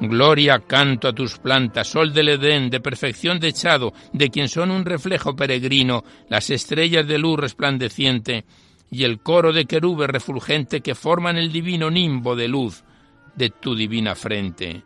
Gloria 0.00 0.60
canto 0.60 1.08
a 1.08 1.12
tus 1.14 1.38
plantas, 1.38 1.88
sol 1.88 2.12
del 2.12 2.28
Edén, 2.28 2.68
de 2.70 2.80
perfección 2.80 3.40
dechado, 3.40 3.94
de 4.12 4.28
quien 4.28 4.48
son 4.48 4.70
un 4.70 4.84
reflejo 4.84 5.34
peregrino, 5.34 6.04
las 6.28 6.50
estrellas 6.50 7.06
de 7.08 7.18
luz 7.18 7.38
resplandeciente, 7.40 8.44
y 8.90 9.04
el 9.04 9.20
coro 9.20 9.52
de 9.52 9.64
querubes 9.64 10.08
refulgente 10.08 10.82
que 10.82 10.94
forman 10.94 11.36
el 11.36 11.50
divino 11.50 11.90
nimbo 11.90 12.36
de 12.36 12.48
luz 12.48 12.84
de 13.34 13.50
tu 13.50 13.74
divina 13.74 14.14
frente. 14.14 14.84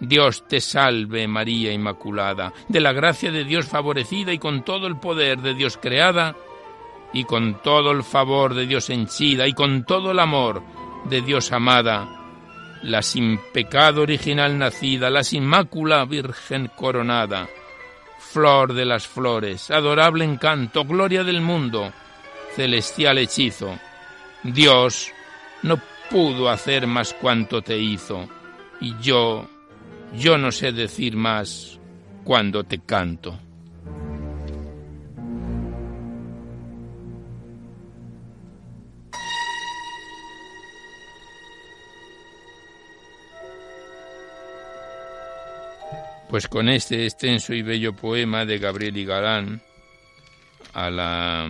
Dios 0.00 0.48
te 0.48 0.60
salve 0.60 1.28
María 1.28 1.72
Inmaculada, 1.72 2.52
de 2.68 2.80
la 2.80 2.92
gracia 2.92 3.30
de 3.30 3.44
Dios 3.44 3.66
favorecida 3.66 4.32
y 4.32 4.38
con 4.38 4.64
todo 4.64 4.86
el 4.86 4.96
poder 4.96 5.40
de 5.40 5.54
Dios 5.54 5.78
creada, 5.80 6.34
y 7.12 7.24
con 7.24 7.60
todo 7.62 7.90
el 7.90 8.02
favor 8.02 8.54
de 8.54 8.66
Dios 8.66 8.88
henchida, 8.88 9.46
y 9.46 9.52
con 9.52 9.84
todo 9.84 10.12
el 10.12 10.18
amor 10.18 10.62
de 11.04 11.20
Dios 11.20 11.52
amada, 11.52 12.08
la 12.82 13.02
sin 13.02 13.38
pecado 13.52 14.02
original 14.02 14.56
nacida, 14.58 15.10
la 15.10 15.22
sin 15.22 15.44
mácula 15.44 16.04
Virgen 16.06 16.70
coronada, 16.74 17.46
flor 18.18 18.72
de 18.72 18.86
las 18.86 19.06
flores, 19.06 19.70
adorable 19.70 20.24
encanto, 20.24 20.84
gloria 20.84 21.24
del 21.24 21.42
mundo, 21.42 21.92
celestial 22.54 23.18
hechizo. 23.18 23.78
Dios 24.42 25.12
no 25.62 25.78
pudo 26.08 26.48
hacer 26.48 26.86
más 26.86 27.12
cuanto 27.12 27.60
te 27.60 27.76
hizo, 27.76 28.28
y 28.80 28.96
yo 29.00 29.46
yo 30.16 30.38
no 30.38 30.52
sé 30.52 30.72
decir 30.72 31.16
más 31.16 31.78
cuando 32.24 32.64
te 32.64 32.78
canto. 32.80 33.38
Pues 46.28 46.46
con 46.46 46.68
este 46.68 47.06
extenso 47.06 47.52
y 47.54 47.62
bello 47.62 47.96
poema 47.96 48.44
de 48.44 48.58
Gabriel 48.58 48.96
y 48.96 49.04
Galán 49.04 49.60
a 50.72 50.88
la 50.88 51.48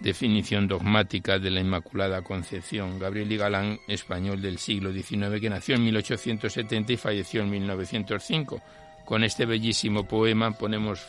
definición 0.00 0.66
dogmática 0.66 1.38
de 1.38 1.50
la 1.50 1.60
Inmaculada 1.60 2.22
Concepción. 2.22 2.98
Gabriel 2.98 3.30
y 3.30 3.36
Galán, 3.36 3.78
español 3.86 4.40
del 4.40 4.58
siglo 4.58 4.92
XIX, 4.92 5.40
que 5.40 5.50
nació 5.50 5.76
en 5.76 5.84
1870 5.84 6.92
y 6.92 6.96
falleció 6.96 7.42
en 7.42 7.50
1905. 7.50 8.60
Con 9.04 9.24
este 9.24 9.46
bellísimo 9.46 10.04
poema 10.04 10.52
ponemos 10.52 11.06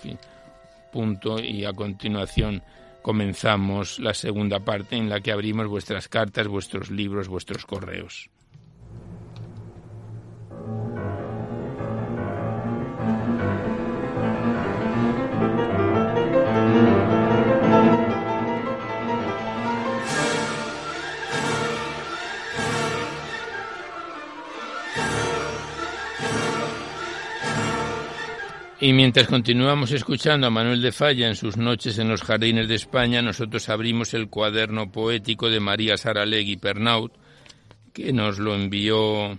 punto 0.91 1.39
y 1.39 1.65
a 1.65 1.73
continuación 1.73 2.61
comenzamos 3.01 3.99
la 3.99 4.13
segunda 4.13 4.59
parte 4.59 4.95
en 4.95 5.09
la 5.09 5.21
que 5.21 5.31
abrimos 5.31 5.67
vuestras 5.67 6.07
cartas, 6.07 6.47
vuestros 6.47 6.91
libros, 6.91 7.27
vuestros 7.27 7.65
correos. 7.65 8.29
Y 28.83 28.93
mientras 28.93 29.27
continuamos 29.27 29.91
escuchando 29.91 30.47
a 30.47 30.49
Manuel 30.49 30.81
de 30.81 30.91
Falla 30.91 31.27
en 31.27 31.35
sus 31.35 31.55
noches 31.55 31.99
en 31.99 32.09
los 32.09 32.23
jardines 32.23 32.67
de 32.67 32.73
España, 32.73 33.21
nosotros 33.21 33.69
abrimos 33.69 34.15
el 34.15 34.27
cuaderno 34.27 34.91
poético 34.91 35.51
de 35.51 35.59
María 35.59 35.97
Saralegui 35.97 36.57
Pernaut, 36.57 37.13
que 37.93 38.11
nos 38.11 38.39
lo 38.39 38.55
envió 38.55 39.37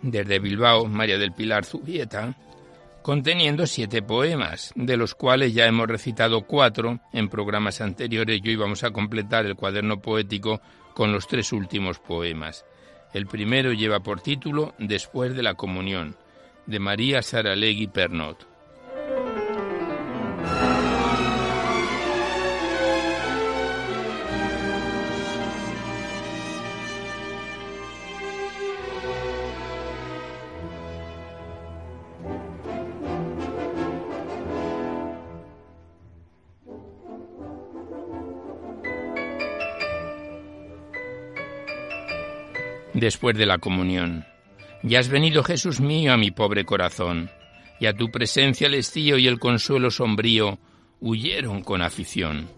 desde 0.00 0.38
Bilbao, 0.38 0.86
María 0.86 1.18
del 1.18 1.32
Pilar 1.32 1.66
Zubieta, 1.66 2.34
conteniendo 3.02 3.66
siete 3.66 4.00
poemas, 4.00 4.72
de 4.74 4.96
los 4.96 5.14
cuales 5.14 5.52
ya 5.52 5.66
hemos 5.66 5.86
recitado 5.86 6.46
cuatro 6.46 7.00
en 7.12 7.28
programas 7.28 7.82
anteriores 7.82 8.40
y 8.42 8.48
hoy 8.48 8.56
vamos 8.56 8.82
a 8.82 8.92
completar 8.92 9.44
el 9.44 9.56
cuaderno 9.56 10.00
poético 10.00 10.62
con 10.94 11.12
los 11.12 11.28
tres 11.28 11.52
últimos 11.52 11.98
poemas. 11.98 12.64
El 13.12 13.26
primero 13.26 13.74
lleva 13.74 14.00
por 14.00 14.22
título 14.22 14.72
Después 14.78 15.36
de 15.36 15.42
la 15.42 15.52
comunión, 15.52 16.16
de 16.64 16.78
María 16.78 17.20
Saralegui 17.20 17.86
Pernaut. 17.86 18.49
Después 43.00 43.36
de 43.36 43.46
la 43.46 43.58
comunión. 43.58 44.24
Ya 44.82 45.00
has 45.00 45.08
venido, 45.08 45.42
Jesús 45.42 45.80
mío, 45.80 46.12
a 46.12 46.16
mi 46.16 46.30
pobre 46.30 46.64
corazón, 46.64 47.30
y 47.80 47.86
a 47.86 47.94
tu 47.94 48.10
presencia 48.10 48.66
el 48.66 48.74
estío 48.74 49.18
y 49.18 49.26
el 49.26 49.38
consuelo 49.38 49.90
sombrío 49.90 50.58
huyeron 51.00 51.62
con 51.62 51.82
afición. 51.82 52.48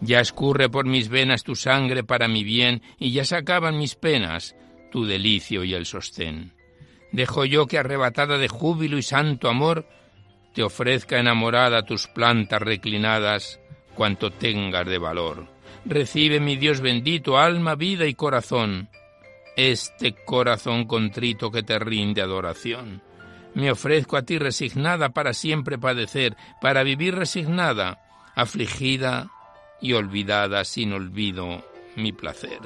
Ya 0.00 0.20
escurre 0.20 0.70
por 0.70 0.86
mis 0.86 1.08
venas 1.08 1.44
tu 1.44 1.54
sangre 1.54 2.02
para 2.02 2.26
mi 2.26 2.42
bien, 2.42 2.82
y 2.98 3.12
ya 3.12 3.24
se 3.24 3.36
acaban 3.36 3.78
mis 3.78 3.94
penas, 3.94 4.56
tu 4.90 5.04
delicio 5.04 5.62
y 5.64 5.74
el 5.74 5.86
sostén. 5.86 6.54
Dejo 7.12 7.44
yo 7.44 7.66
que 7.66 7.78
arrebatada 7.78 8.38
de 8.38 8.48
júbilo 8.48 8.96
y 8.96 9.02
santo 9.02 9.48
amor, 9.48 9.86
te 10.54 10.62
ofrezca 10.62 11.18
enamorada 11.18 11.84
tus 11.84 12.06
plantas 12.06 12.62
reclinadas, 12.62 13.60
cuanto 13.94 14.30
tengas 14.30 14.86
de 14.86 14.98
valor. 14.98 15.46
Recibe, 15.84 16.40
mi 16.40 16.56
Dios 16.56 16.80
bendito, 16.80 17.38
alma, 17.38 17.74
vida 17.74 18.06
y 18.06 18.14
corazón, 18.14 18.88
este 19.56 20.14
corazón 20.24 20.86
contrito 20.86 21.50
que 21.50 21.62
te 21.62 21.78
rinde 21.78 22.22
adoración. 22.22 23.02
Me 23.54 23.70
ofrezco 23.70 24.16
a 24.16 24.22
ti 24.22 24.38
resignada 24.38 25.10
para 25.10 25.34
siempre 25.34 25.78
padecer, 25.78 26.36
para 26.60 26.82
vivir 26.82 27.14
resignada, 27.14 28.00
afligida 28.34 29.30
y 29.80 29.92
olvidada 29.94 30.64
sin 30.64 30.92
olvido 30.92 31.64
mi 31.96 32.12
placer. 32.12 32.60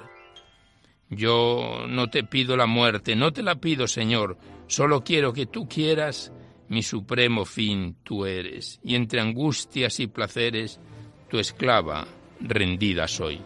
Yo 1.11 1.85
no 1.89 2.09
te 2.09 2.25
pido 2.25 2.57
la 2.57 2.67
muerte, 2.67 3.17
no 3.17 3.33
te 3.33 3.43
la 3.43 3.57
pido, 3.57 3.87
Señor, 3.87 4.37
solo 4.67 5.03
quiero 5.03 5.33
que 5.33 5.47
tú 5.47 5.69
quieras, 5.69 6.33
mi 6.69 6.83
supremo 6.83 7.45
fin 7.45 7.97
tú 8.03 8.27
eres, 8.27 8.81
y 8.83 8.95
entre 8.95 9.21
angustias 9.21 10.01
y 10.01 10.07
placeres, 10.07 10.81
tu 11.29 11.39
esclava 11.39 12.07
rendida 12.41 13.07
soy. 13.07 13.41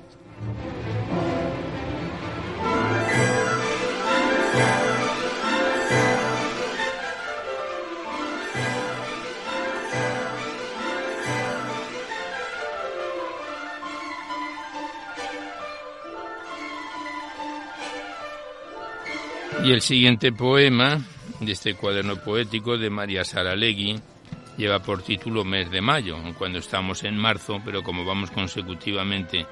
Y 19.68 19.73
el 19.73 19.83
siguiente 19.83 20.33
poema 20.33 20.99
de 21.40 21.53
este 21.53 21.75
cuaderno 21.75 22.16
poético 22.16 22.79
de 22.79 22.88
María 22.88 23.23
Saralegui 23.23 24.01
lleva 24.57 24.79
por 24.79 25.03
título 25.03 25.44
Mes 25.44 25.71
de 25.71 25.83
Mayo, 25.83 26.16
cuando 26.38 26.59
estamos 26.59 27.05
en 27.05 27.18
marzo, 27.18 27.61
pero 27.62 27.83
como 27.83 28.03
vamos 28.05 28.31
consecutivamente 28.31 29.47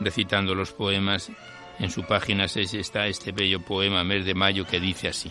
recitando 0.00 0.52
los 0.52 0.72
poemas, 0.72 1.30
en 1.80 1.90
su 1.90 2.04
página 2.04 2.46
6 2.46 2.74
está 2.74 3.06
este 3.06 3.32
bello 3.32 3.60
poema 3.60 4.04
Mes 4.04 4.24
de 4.24 4.34
Mayo 4.34 4.66
que 4.66 4.78
dice 4.78 5.08
así. 5.08 5.30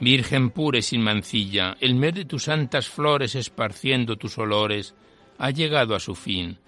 Virgen 0.00 0.50
pura 0.50 0.78
y 0.78 0.82
sin 0.82 1.00
mancilla, 1.00 1.76
el 1.80 1.94
mes 1.94 2.14
de 2.14 2.24
tus 2.24 2.44
santas 2.44 2.88
flores 2.88 3.34
esparciendo 3.34 4.16
tus 4.16 4.36
olores 4.36 4.94
ha 5.38 5.50
llegado 5.50 5.94
a 5.94 6.00
su 6.00 6.14
fin. 6.14 6.58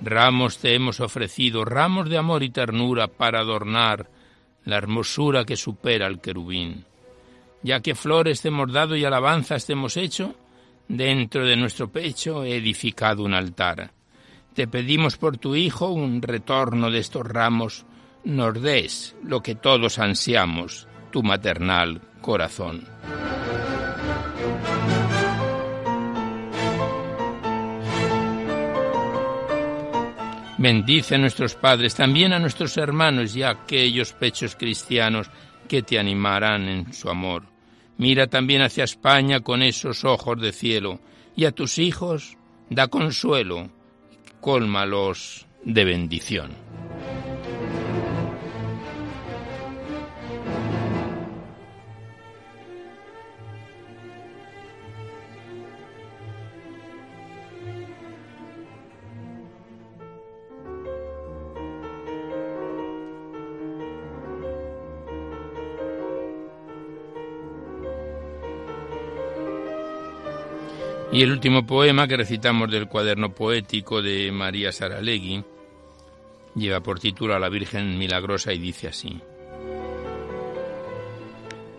Ramos 0.00 0.58
te 0.58 0.74
hemos 0.74 1.00
ofrecido, 1.00 1.64
ramos 1.64 2.10
de 2.10 2.18
amor 2.18 2.42
y 2.42 2.50
ternura 2.50 3.06
para 3.06 3.40
adornar 3.40 4.10
la 4.64 4.76
hermosura 4.76 5.44
que 5.44 5.56
supera 5.56 6.06
al 6.06 6.20
querubín. 6.20 6.84
Ya 7.62 7.80
que 7.80 7.94
flores 7.94 8.42
te 8.42 8.48
hemos 8.48 8.70
dado 8.72 8.94
y 8.96 9.04
alabanzas 9.04 9.64
te 9.64 9.72
hemos 9.72 9.96
hecho, 9.96 10.34
dentro 10.88 11.46
de 11.46 11.56
nuestro 11.56 11.90
pecho 11.90 12.44
he 12.44 12.56
edificado 12.56 13.22
un 13.22 13.32
altar. 13.32 13.95
Te 14.56 14.66
pedimos 14.66 15.18
por 15.18 15.36
tu 15.36 15.54
Hijo 15.54 15.90
un 15.90 16.22
retorno 16.22 16.90
de 16.90 17.00
estos 17.00 17.26
ramos, 17.26 17.84
nos 18.24 18.62
des 18.62 19.14
lo 19.22 19.42
que 19.42 19.54
todos 19.54 19.98
ansiamos, 19.98 20.88
tu 21.12 21.22
maternal 21.22 22.00
corazón. 22.22 22.88
Bendice 30.56 31.16
a 31.16 31.18
nuestros 31.18 31.54
padres, 31.54 31.94
también 31.94 32.32
a 32.32 32.38
nuestros 32.38 32.78
hermanos 32.78 33.36
y 33.36 33.42
a 33.42 33.50
aquellos 33.50 34.14
pechos 34.14 34.56
cristianos 34.56 35.30
que 35.68 35.82
te 35.82 35.98
animarán 35.98 36.66
en 36.66 36.94
su 36.94 37.10
amor. 37.10 37.42
Mira 37.98 38.26
también 38.26 38.62
hacia 38.62 38.84
España 38.84 39.40
con 39.40 39.60
esos 39.60 40.06
ojos 40.06 40.40
de 40.40 40.52
cielo, 40.52 40.98
y 41.36 41.44
a 41.44 41.52
tus 41.52 41.76
hijos 41.76 42.38
da 42.70 42.88
consuelo, 42.88 43.75
cólmalos 44.46 45.44
de 45.64 45.84
bendición. 45.84 46.52
Y 71.16 71.22
el 71.22 71.32
último 71.32 71.64
poema 71.64 72.06
que 72.06 72.18
recitamos 72.18 72.70
del 72.70 72.88
cuaderno 72.88 73.34
poético 73.34 74.02
de 74.02 74.30
María 74.30 74.70
Saralegui 74.70 75.42
lleva 76.54 76.80
por 76.80 77.00
título 77.00 77.34
a 77.34 77.38
la 77.38 77.48
Virgen 77.48 77.96
Milagrosa 77.96 78.52
y 78.52 78.58
dice 78.58 78.88
así. 78.88 79.18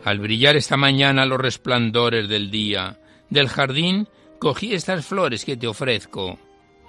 Al 0.04 0.18
brillar 0.18 0.56
esta 0.56 0.76
mañana 0.76 1.28
los 1.28 1.40
resplandores 1.40 2.28
del 2.28 2.50
día, 2.50 3.00
del 3.30 3.48
jardín 3.48 4.08
cogí 4.40 4.74
estas 4.74 5.06
flores 5.06 5.46
que 5.46 5.56
te 5.56 5.68
ofrezco. 5.68 6.40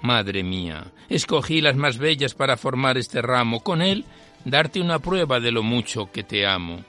Madre 0.01 0.41
mía, 0.41 0.91
escogí 1.07 1.61
las 1.61 1.75
más 1.75 1.99
bellas 1.99 2.33
para 2.33 2.57
formar 2.57 2.97
este 2.97 3.21
ramo, 3.21 3.59
con 3.59 3.83
él 3.83 4.05
darte 4.43 4.81
una 4.81 4.97
prueba 4.97 5.39
de 5.39 5.51
lo 5.51 5.61
mucho 5.61 6.11
que 6.11 6.23
te 6.23 6.47
amo. 6.47 6.83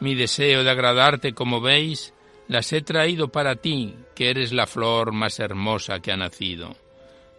Mi 0.00 0.14
deseo 0.14 0.64
de 0.64 0.70
agradarte, 0.70 1.34
como 1.34 1.60
veis, 1.60 2.14
las 2.48 2.72
he 2.72 2.82
traído 2.82 3.28
para 3.28 3.56
ti, 3.56 3.94
que 4.14 4.30
eres 4.30 4.52
la 4.52 4.66
flor 4.66 5.12
más 5.12 5.40
hermosa 5.40 6.00
que 6.00 6.12
ha 6.12 6.16
nacido. 6.16 6.76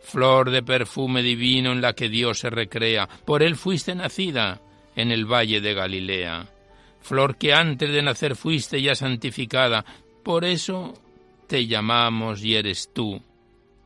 flor 0.01 0.51
de 0.51 0.61
perfume 0.61 1.23
divino 1.23 1.71
en 1.71 1.81
la 1.81 1.93
que 1.93 2.09
Dios 2.09 2.39
se 2.39 2.51
recrea, 2.51 3.09
por 3.25 3.41
él 3.41 3.55
fuiste 3.55 3.95
nacida 3.95 4.61
en 4.95 5.11
el 5.11 5.25
valle 5.25 5.61
de 5.61 5.73
Galilea, 5.73 6.47
flor 7.01 7.37
que 7.37 7.53
antes 7.53 7.91
de 7.91 8.03
nacer 8.03 8.35
fuiste 8.35 8.79
ya 8.81 8.93
santificada, 8.93 9.83
por 10.23 10.45
eso 10.45 10.93
te 11.47 11.65
llamamos 11.65 12.43
y 12.43 12.55
eres 12.55 12.91
tú, 12.93 13.19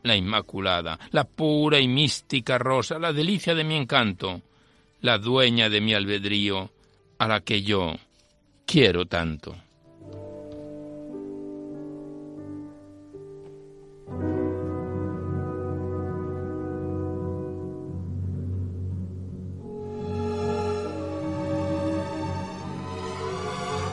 la 0.03 0.15
Inmaculada, 0.15 0.99
la 1.12 1.23
pura 1.23 1.79
y 1.79 1.88
mística 1.88 2.58
rosa, 2.58 2.99
la 2.99 3.13
delicia 3.13 3.55
de 3.55 3.63
mi 3.63 3.75
encanto, 3.75 4.41
la 5.01 5.17
dueña 5.17 5.69
de 5.69 5.82
mi 5.82 5.93
albedrío, 5.93 6.69
a 7.17 7.27
la 7.27 7.41
que 7.41 7.62
yo 7.62 7.95
quiero 8.65 9.05
tanto. 9.05 9.55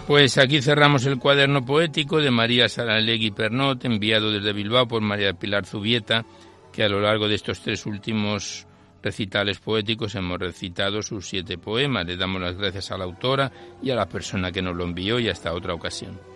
Pues 0.06 0.38
aquí 0.38 0.62
cerramos 0.62 1.04
el 1.04 1.18
cuaderno 1.18 1.64
poético 1.64 2.20
de 2.20 2.30
María 2.30 2.68
Saralegui 2.68 3.32
Pernot, 3.32 3.84
enviado 3.84 4.30
desde 4.30 4.52
Bilbao 4.52 4.86
por 4.86 5.02
María 5.02 5.32
Pilar 5.32 5.66
Zubieta, 5.66 6.24
que 6.72 6.84
a 6.84 6.88
lo 6.88 7.00
largo 7.00 7.26
de 7.26 7.34
estos 7.34 7.60
tres 7.60 7.86
últimos 7.86 8.68
recitales 9.02 9.58
poéticos 9.58 10.14
hemos 10.14 10.38
recitado 10.38 11.02
sus 11.02 11.28
siete 11.28 11.58
poemas. 11.58 12.06
Le 12.06 12.16
damos 12.16 12.40
las 12.40 12.56
gracias 12.56 12.92
a 12.92 12.98
la 12.98 13.04
autora 13.04 13.50
y 13.82 13.90
a 13.90 13.96
la 13.96 14.06
persona 14.06 14.52
que 14.52 14.62
nos 14.62 14.76
lo 14.76 14.84
envió 14.84 15.18
y 15.18 15.28
hasta 15.28 15.52
otra 15.52 15.74
ocasión. 15.74 16.35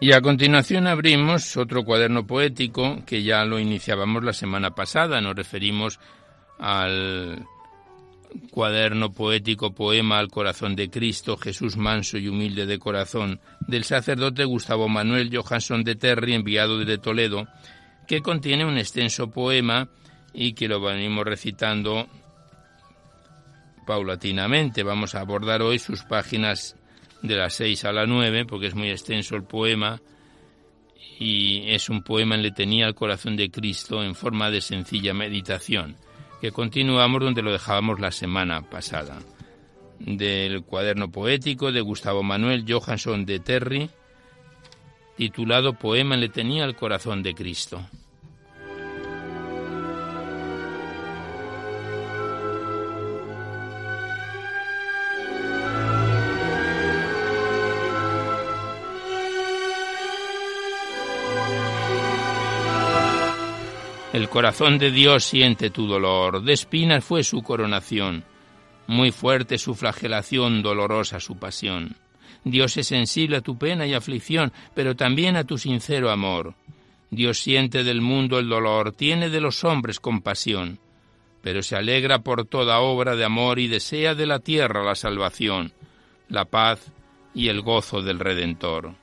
Y 0.00 0.12
a 0.12 0.20
continuación 0.20 0.86
abrimos 0.86 1.56
otro 1.56 1.84
cuaderno 1.84 2.26
poético 2.26 3.02
que 3.06 3.22
ya 3.22 3.44
lo 3.44 3.58
iniciábamos 3.58 4.22
la 4.22 4.32
semana 4.32 4.74
pasada. 4.74 5.20
Nos 5.20 5.34
referimos 5.36 5.98
al 6.58 7.46
cuaderno 8.50 9.12
poético 9.12 9.72
Poema 9.74 10.18
al 10.18 10.28
Corazón 10.28 10.76
de 10.76 10.90
Cristo, 10.90 11.36
Jesús 11.36 11.76
manso 11.76 12.18
y 12.18 12.28
humilde 12.28 12.66
de 12.66 12.78
corazón, 12.78 13.40
del 13.60 13.84
sacerdote 13.84 14.44
Gustavo 14.44 14.88
Manuel 14.88 15.30
Johansson 15.34 15.84
de 15.84 15.94
Terry, 15.94 16.34
enviado 16.34 16.78
desde 16.78 16.98
Toledo, 16.98 17.46
que 18.06 18.20
contiene 18.20 18.64
un 18.64 18.76
extenso 18.76 19.30
poema 19.30 19.88
y 20.32 20.52
que 20.54 20.68
lo 20.68 20.80
venimos 20.80 21.24
recitando 21.24 22.08
paulatinamente. 23.86 24.82
Vamos 24.82 25.14
a 25.14 25.20
abordar 25.20 25.62
hoy 25.62 25.78
sus 25.78 26.02
páginas 26.02 26.76
de 27.24 27.36
las 27.36 27.54
6 27.54 27.86
a 27.86 27.92
la 27.92 28.06
9, 28.06 28.44
porque 28.44 28.66
es 28.66 28.74
muy 28.74 28.90
extenso 28.90 29.34
el 29.34 29.44
poema, 29.44 30.00
y 31.18 31.70
es 31.70 31.88
un 31.88 32.02
poema 32.02 32.34
en 32.34 32.42
letanía 32.42 32.86
al 32.86 32.94
corazón 32.94 33.36
de 33.36 33.50
Cristo 33.50 34.02
en 34.02 34.14
forma 34.14 34.50
de 34.50 34.60
sencilla 34.60 35.14
meditación, 35.14 35.96
que 36.40 36.52
continuamos 36.52 37.22
donde 37.22 37.40
lo 37.40 37.50
dejábamos 37.50 37.98
la 37.98 38.10
semana 38.10 38.68
pasada, 38.68 39.20
del 39.98 40.64
cuaderno 40.64 41.10
poético 41.10 41.72
de 41.72 41.80
Gustavo 41.80 42.22
Manuel 42.22 42.66
Johansson 42.68 43.24
de 43.24 43.40
Terry, 43.40 43.90
titulado 45.16 45.78
Poema 45.78 46.16
en 46.16 46.20
letanía 46.20 46.64
al 46.64 46.76
corazón 46.76 47.22
de 47.22 47.34
Cristo. 47.34 47.80
El 64.14 64.28
corazón 64.28 64.78
de 64.78 64.92
Dios 64.92 65.24
siente 65.24 65.70
tu 65.70 65.88
dolor, 65.88 66.44
de 66.44 66.52
espinas 66.52 67.04
fue 67.04 67.24
su 67.24 67.42
coronación, 67.42 68.22
muy 68.86 69.10
fuerte 69.10 69.58
su 69.58 69.74
flagelación, 69.74 70.62
dolorosa 70.62 71.18
su 71.18 71.36
pasión. 71.36 71.96
Dios 72.44 72.76
es 72.76 72.86
sensible 72.86 73.38
a 73.38 73.40
tu 73.40 73.58
pena 73.58 73.88
y 73.88 73.92
aflicción, 73.92 74.52
pero 74.72 74.94
también 74.94 75.34
a 75.34 75.42
tu 75.42 75.58
sincero 75.58 76.12
amor. 76.12 76.54
Dios 77.10 77.40
siente 77.40 77.82
del 77.82 78.00
mundo 78.02 78.38
el 78.38 78.48
dolor, 78.48 78.92
tiene 78.92 79.30
de 79.30 79.40
los 79.40 79.64
hombres 79.64 79.98
compasión, 79.98 80.78
pero 81.42 81.64
se 81.64 81.74
alegra 81.74 82.20
por 82.20 82.46
toda 82.46 82.78
obra 82.78 83.16
de 83.16 83.24
amor 83.24 83.58
y 83.58 83.66
desea 83.66 84.14
de 84.14 84.26
la 84.26 84.38
tierra 84.38 84.84
la 84.84 84.94
salvación, 84.94 85.72
la 86.28 86.44
paz 86.44 86.92
y 87.34 87.48
el 87.48 87.62
gozo 87.62 88.00
del 88.00 88.20
Redentor. 88.20 88.94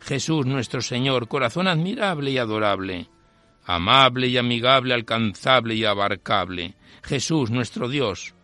Jesús 0.00 0.46
nuestro 0.46 0.80
Señor, 0.80 1.28
corazón 1.28 1.68
admirable 1.68 2.30
y 2.30 2.38
adorable, 2.38 3.08
amable 3.64 4.28
y 4.28 4.36
amigable, 4.36 4.94
alcanzable 4.94 5.74
y 5.74 5.84
abarcable, 5.84 6.74
Jesús 7.02 7.50
nuestro 7.50 7.88
Dios, 7.88 8.34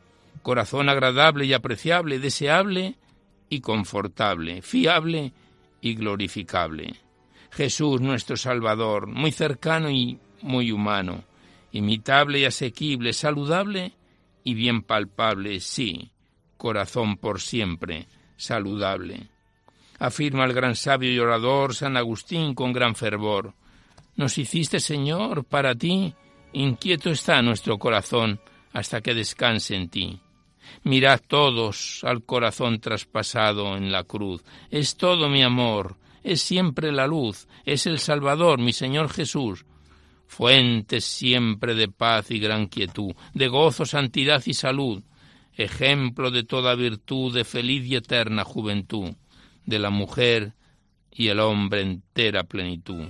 corazón 0.43 0.89
agradable 0.89 1.45
y 1.47 1.53
apreciable, 1.53 2.19
deseable 2.19 2.97
y 3.49 3.61
confortable, 3.61 4.63
fiable 4.63 5.33
y 5.81 5.95
glorificable. 5.95 6.95
Jesús 7.51 8.01
nuestro 8.01 8.37
Salvador, 8.37 9.07
muy 9.07 9.33
cercano 9.33 9.91
y 9.91 10.19
muy 10.43 10.73
humano, 10.73 11.25
imitable 11.73 12.41
y 12.41 12.45
asequible, 12.45 13.13
saludable 13.13 13.93
y 14.45 14.55
bien 14.55 14.83
palpable, 14.83 15.61
sí, 15.61 16.11
corazón 16.57 17.17
por 17.17 17.41
siempre, 17.41 18.07
saludable. 18.37 19.29
Afirma 19.99 20.45
el 20.45 20.55
gran 20.55 20.77
sabio 20.77 21.13
y 21.13 21.19
orador 21.19 21.75
San 21.75 21.97
Agustín 21.97 22.55
con 22.55 22.73
gran 22.73 22.95
fervor, 22.95 23.55
nos 24.21 24.37
hiciste, 24.37 24.81
Señor, 24.81 25.47
para 25.47 25.75
ti. 25.75 26.13
Inquieto 26.53 27.09
está 27.09 27.41
nuestro 27.41 27.79
corazón 27.79 28.39
hasta 28.71 29.01
que 29.01 29.15
descanse 29.15 29.75
en 29.75 29.89
ti. 29.89 30.21
Mirad 30.85 31.23
todos 31.27 32.05
al 32.05 32.23
corazón 32.25 32.81
traspasado 32.81 33.79
en 33.79 33.91
la 33.91 34.05
cruz. 34.05 34.45
Es 34.71 34.99
todo 34.99 35.31
mi 35.31 35.43
amor, 35.43 35.97
es 36.23 36.43
siempre 36.43 36.93
la 36.93 37.07
luz, 37.07 37.49
es 37.65 37.87
el 37.87 37.99
Salvador, 37.99 38.61
mi 38.61 38.75
Señor 38.75 39.09
Jesús. 39.09 39.65
Fuente 40.27 41.01
siempre 41.01 41.75
de 41.75 41.89
paz 41.89 42.31
y 42.31 42.39
gran 42.39 42.67
quietud, 42.67 43.15
de 43.33 43.49
gozo, 43.49 43.87
santidad 43.87 44.43
y 44.45 44.53
salud, 44.53 45.03
ejemplo 45.55 46.31
de 46.31 46.45
toda 46.45 46.75
virtud, 46.75 47.35
de 47.35 47.45
feliz 47.45 47.87
y 47.87 47.97
eterna 47.97 48.45
juventud, 48.45 49.15
de 49.65 49.79
la 49.79 49.89
mujer 49.89 50.53
y 51.11 51.29
el 51.29 51.41
hombre 51.41 51.81
entera 51.81 52.45
plenitud 52.45 53.09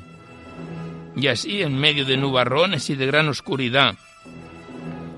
y 1.17 1.27
así 1.27 1.63
en 1.63 1.77
medio 1.77 2.05
de 2.05 2.17
nubarrones 2.17 2.91
y 2.91 2.95
de 2.95 3.07
gran 3.07 3.29
oscuridad. 3.29 3.97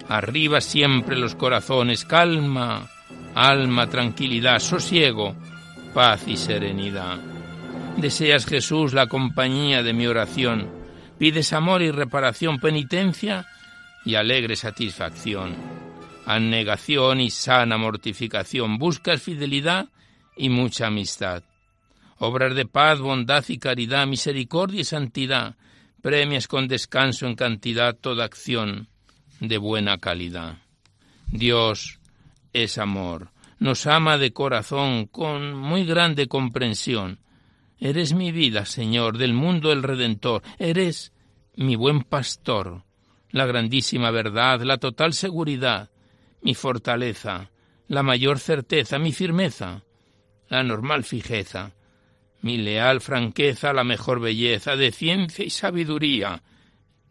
Arriba 0.09 0.61
siempre 0.61 1.17
los 1.17 1.35
corazones, 1.35 2.05
calma, 2.05 2.89
alma, 3.35 3.89
tranquilidad, 3.89 4.59
sosiego, 4.59 5.35
paz 5.95 6.27
y 6.27 6.37
serenidad. 6.37 7.19
Deseas, 7.97 8.47
Jesús, 8.47 8.95
la 8.95 9.07
compañía 9.07 9.83
de 9.83 9.93
mi 9.93 10.07
oración. 10.07 10.69
Pides 11.19 11.53
amor 11.53 11.83
y 11.83 11.91
reparación, 11.91 12.59
penitencia 12.59 13.47
y 14.05 14.15
alegre 14.17 14.57
satisfacción. 14.57 15.55
Anegación 16.27 17.21
y 17.21 17.31
sana 17.31 17.77
mortificación. 17.79 18.79
Buscas 18.79 19.23
fidelidad 19.23 19.89
y 20.37 20.49
mucha 20.49 20.89
amistad. 20.89 21.43
Obras 22.19 22.55
de 22.55 22.67
paz, 22.67 23.01
bondad 23.01 23.45
y 23.49 23.59
caridad, 23.59 24.07
misericordia 24.07 24.81
y 24.81 24.85
santidad 24.85 25.57
premias 26.03 26.49
con 26.49 26.69
descanso 26.69 27.27
en 27.27 27.37
cantidad 27.37 27.97
toda 27.97 28.25
acción 28.25 28.89
de 29.41 29.57
buena 29.57 29.99
calidad. 29.99 30.59
Dios 31.29 32.01
es 32.53 32.77
amor, 32.77 33.31
nos 33.59 33.87
ama 33.87 34.19
de 34.19 34.33
corazón 34.33 35.07
con 35.07 35.55
muy 35.55 35.87
grande 35.87 36.27
comprensión. 36.27 37.21
Eres 37.79 38.13
mi 38.13 38.33
vida, 38.33 38.67
Señor, 38.67 39.17
del 39.17 39.33
mundo 39.33 39.73
el 39.73 39.83
Redentor, 39.83 40.43
eres 40.59 41.13
mi 41.57 41.77
buen 41.77 42.03
pastor, 42.03 42.85
la 43.31 43.47
grandísima 43.47 44.11
verdad, 44.11 44.61
la 44.63 44.79
total 44.79 45.13
seguridad, 45.15 45.91
mi 46.43 46.55
fortaleza, 46.55 47.51
la 47.87 48.03
mayor 48.03 48.39
certeza, 48.39 48.99
mi 48.99 49.13
firmeza, 49.13 49.85
la 50.49 50.63
normal 50.63 51.05
fijeza, 51.05 51.73
mi 52.43 52.59
leal 52.59 53.01
franqueza, 53.01 53.73
la 53.73 53.85
mejor 53.85 54.21
belleza, 54.21 54.77
de 54.77 54.93
ciencia 54.93 55.45
y 55.45 55.51
sabiduría, 55.51 56.43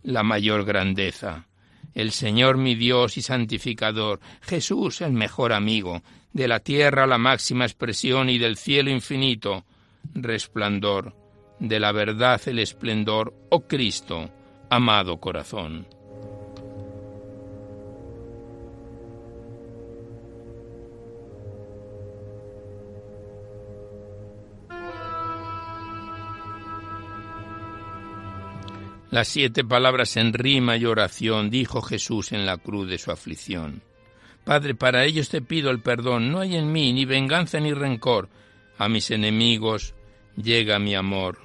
la 0.04 0.24
mayor 0.24 0.66
grandeza. 0.66 1.48
El 1.94 2.12
Señor 2.12 2.58
mi 2.58 2.76
Dios 2.76 3.18
y 3.18 3.22
santificador, 3.22 4.20
Jesús 4.42 5.02
el 5.02 5.14
mejor 5.14 5.52
amigo, 5.52 6.02
de 6.32 6.48
la 6.48 6.60
tierra 6.60 7.08
la 7.08 7.18
máxima 7.18 7.66
expresión 7.66 8.30
y 8.30 8.38
del 8.38 8.58
cielo 8.58 8.90
infinito, 8.90 9.66
resplandor, 10.14 11.16
de 11.60 11.80
la 11.80 11.92
verdad 11.92 12.42
el 12.46 12.60
esplendor, 12.60 13.34
oh 13.50 13.68
Cristo, 13.68 14.30
amado 14.70 15.20
corazón. 15.20 15.86
Las 29.12 29.28
siete 29.28 29.66
palabras 29.66 30.16
en 30.16 30.32
rima 30.32 30.78
y 30.78 30.86
oración 30.86 31.50
dijo 31.50 31.82
Jesús 31.82 32.32
en 32.32 32.46
la 32.46 32.58
cruz 32.58 32.88
de 32.88 32.98
su 32.98 33.12
aflicción. 33.12 33.84
Padre, 34.46 34.74
para 34.74 35.04
ellos 35.04 35.28
te 35.28 35.42
pido 35.42 35.70
el 35.70 35.82
perdón, 35.82 36.32
no 36.32 36.40
hay 36.40 36.56
en 36.56 36.72
mí 36.72 36.94
ni 36.94 37.04
venganza 37.04 37.60
ni 37.60 37.74
rencor. 37.74 38.30
A 38.78 38.88
mis 38.88 39.12
enemigos 39.12 39.96
llega 40.42 40.80
mi 40.80 40.96
amor. 40.96 41.40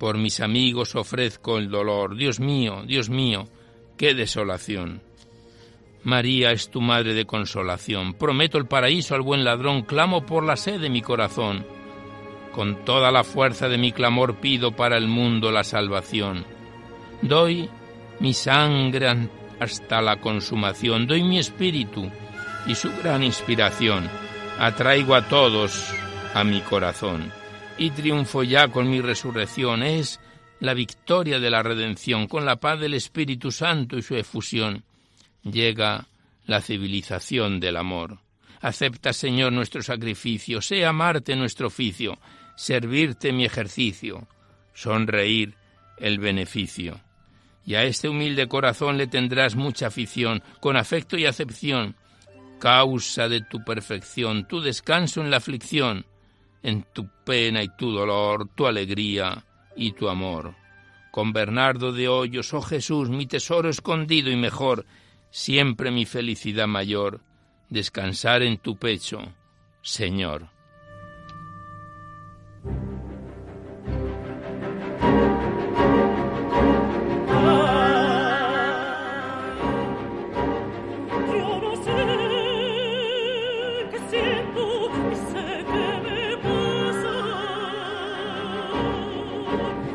Por 0.00 0.18
mis 0.18 0.40
amigos 0.40 0.96
ofrezco 0.96 1.58
el 1.58 1.70
dolor. 1.70 2.16
Dios 2.16 2.40
mío, 2.40 2.82
Dios 2.84 3.08
mío, 3.08 3.46
qué 3.96 4.12
desolación. 4.12 5.00
María 6.02 6.50
es 6.50 6.72
tu 6.72 6.80
madre 6.80 7.14
de 7.14 7.24
consolación. 7.24 8.14
Prometo 8.14 8.58
el 8.58 8.66
paraíso 8.66 9.14
al 9.14 9.22
buen 9.22 9.44
ladrón, 9.44 9.82
clamo 9.82 10.26
por 10.26 10.42
la 10.42 10.56
sed 10.56 10.80
de 10.80 10.90
mi 10.90 11.02
corazón. 11.02 11.64
Con 12.50 12.84
toda 12.84 13.12
la 13.12 13.22
fuerza 13.22 13.68
de 13.68 13.78
mi 13.78 13.92
clamor 13.92 14.40
pido 14.40 14.72
para 14.74 14.98
el 14.98 15.06
mundo 15.06 15.52
la 15.52 15.62
salvación. 15.62 16.53
Doy 17.22 17.68
mi 18.20 18.34
sangre 18.34 19.28
hasta 19.60 20.02
la 20.02 20.20
consumación, 20.20 21.06
doy 21.06 21.22
mi 21.22 21.38
espíritu 21.38 22.10
y 22.66 22.74
su 22.74 22.90
gran 23.02 23.22
inspiración. 23.22 24.08
Atraigo 24.58 25.14
a 25.14 25.28
todos 25.28 25.92
a 26.34 26.44
mi 26.44 26.60
corazón 26.60 27.32
y 27.76 27.90
triunfo 27.90 28.42
ya 28.42 28.68
con 28.68 28.88
mi 28.88 29.00
resurrección. 29.00 29.82
Es 29.82 30.20
la 30.60 30.74
victoria 30.74 31.40
de 31.40 31.50
la 31.50 31.62
redención, 31.62 32.26
con 32.28 32.44
la 32.44 32.56
paz 32.56 32.80
del 32.80 32.94
Espíritu 32.94 33.50
Santo 33.50 33.98
y 33.98 34.02
su 34.02 34.14
efusión. 34.14 34.84
Llega 35.42 36.06
la 36.46 36.60
civilización 36.60 37.60
del 37.60 37.76
amor. 37.76 38.18
Acepta, 38.60 39.12
Señor, 39.12 39.52
nuestro 39.52 39.82
sacrificio, 39.82 40.62
sea 40.62 40.90
amarte 40.90 41.36
nuestro 41.36 41.66
oficio, 41.66 42.18
servirte 42.56 43.32
mi 43.32 43.44
ejercicio, 43.44 44.26
sonreír 44.72 45.54
el 45.98 46.18
beneficio 46.18 47.03
y 47.66 47.74
a 47.74 47.84
este 47.84 48.08
humilde 48.08 48.46
corazón 48.48 48.98
le 48.98 49.06
tendrás 49.06 49.56
mucha 49.56 49.86
afición, 49.86 50.42
con 50.60 50.76
afecto 50.76 51.16
y 51.16 51.26
acepción, 51.26 51.96
causa 52.58 53.28
de 53.28 53.40
tu 53.42 53.64
perfección, 53.64 54.46
tu 54.46 54.60
descanso 54.60 55.20
en 55.20 55.30
la 55.30 55.38
aflicción, 55.38 56.06
en 56.62 56.84
tu 56.92 57.08
pena 57.24 57.62
y 57.62 57.68
tu 57.76 57.90
dolor, 57.90 58.48
tu 58.54 58.66
alegría 58.66 59.44
y 59.76 59.92
tu 59.92 60.08
amor. 60.08 60.54
Con 61.10 61.32
Bernardo 61.32 61.92
de 61.92 62.08
Hoyos, 62.08 62.52
oh 62.54 62.62
Jesús, 62.62 63.08
mi 63.08 63.26
tesoro 63.26 63.68
escondido 63.68 64.30
y 64.30 64.36
mejor, 64.36 64.84
siempre 65.30 65.90
mi 65.90 66.06
felicidad 66.06 66.66
mayor, 66.66 67.20
descansar 67.68 68.42
en 68.42 68.58
tu 68.58 68.76
pecho, 68.76 69.20
Señor. 69.82 70.48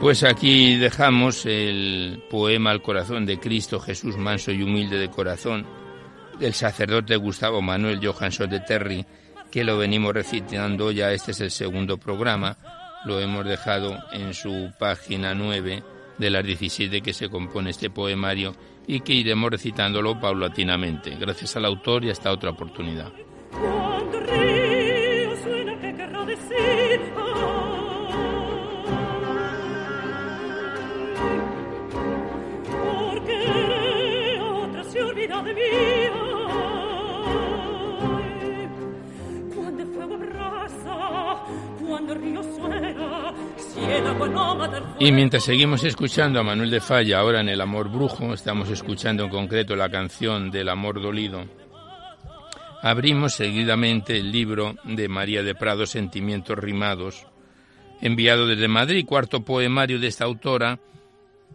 Pues 0.02 0.24
aquí 0.24 0.78
dejamos 0.78 1.46
el 1.46 2.24
poema 2.30 2.72
al 2.72 2.82
corazón 2.82 3.26
de 3.26 3.38
Cristo, 3.38 3.82
Jesús 3.82 4.16
manso 4.16 4.52
y 4.52 4.64
humilde 4.64 4.98
de 4.98 5.10
corazón, 5.10 5.66
del 6.40 6.54
sacerdote 6.54 7.18
Gustavo 7.18 7.62
Manuel 7.62 8.00
Johansson 8.02 8.50
de 8.50 8.62
Terry, 8.62 9.06
que 9.52 9.66
lo 9.66 9.78
venimos 9.78 10.14
recitando 10.14 10.92
ya, 10.92 11.12
este 11.12 11.32
es 11.32 11.42
el 11.42 11.52
segundo 11.52 11.98
programa, 11.98 12.58
lo 13.04 13.20
hemos 13.20 13.46
dejado 13.46 13.98
en 14.14 14.34
su 14.34 14.72
página 14.80 15.34
9 15.34 15.84
de 16.18 16.30
las 16.30 16.46
17 16.46 17.02
que 17.02 17.14
se 17.14 17.30
compone 17.30 17.72
este 17.72 17.90
poemario 17.90 18.56
y 18.88 19.02
que 19.02 19.14
iremos 19.14 19.52
recitándolo 19.52 20.18
paulatinamente. 20.18 21.18
Gracias 21.20 21.58
al 21.58 21.66
autor 21.66 22.06
y 22.06 22.10
hasta 22.10 22.32
otra 22.32 22.52
oportunidad. 22.52 23.12
Y 45.00 45.12
mientras 45.12 45.44
seguimos 45.44 45.84
escuchando 45.84 46.40
a 46.40 46.44
Manuel 46.44 46.70
de 46.70 46.82
Falla, 46.82 47.20
ahora 47.20 47.42
en 47.42 47.50
El 47.50 47.62
Amor 47.62 47.90
Brujo, 47.90 48.34
estamos 48.34 48.70
escuchando 48.70 49.24
en 49.24 49.30
concreto 49.30 49.76
la 49.76 49.90
canción 49.90 50.52
del 50.52 50.70
Amor 50.70 51.02
Dolido, 51.02 51.46
abrimos 52.82 53.34
seguidamente 53.34 54.18
el 54.18 54.32
libro 54.32 54.76
de 54.84 55.08
María 55.08 55.44
de 55.44 55.56
Prado, 55.56 55.86
Sentimientos 55.86 56.58
Rimados, 56.58 57.28
enviado 58.02 58.48
desde 58.48 58.68
Madrid, 58.68 59.06
cuarto 59.06 59.44
poemario 59.44 60.00
de 60.00 60.08
esta 60.08 60.26
autora 60.26 60.80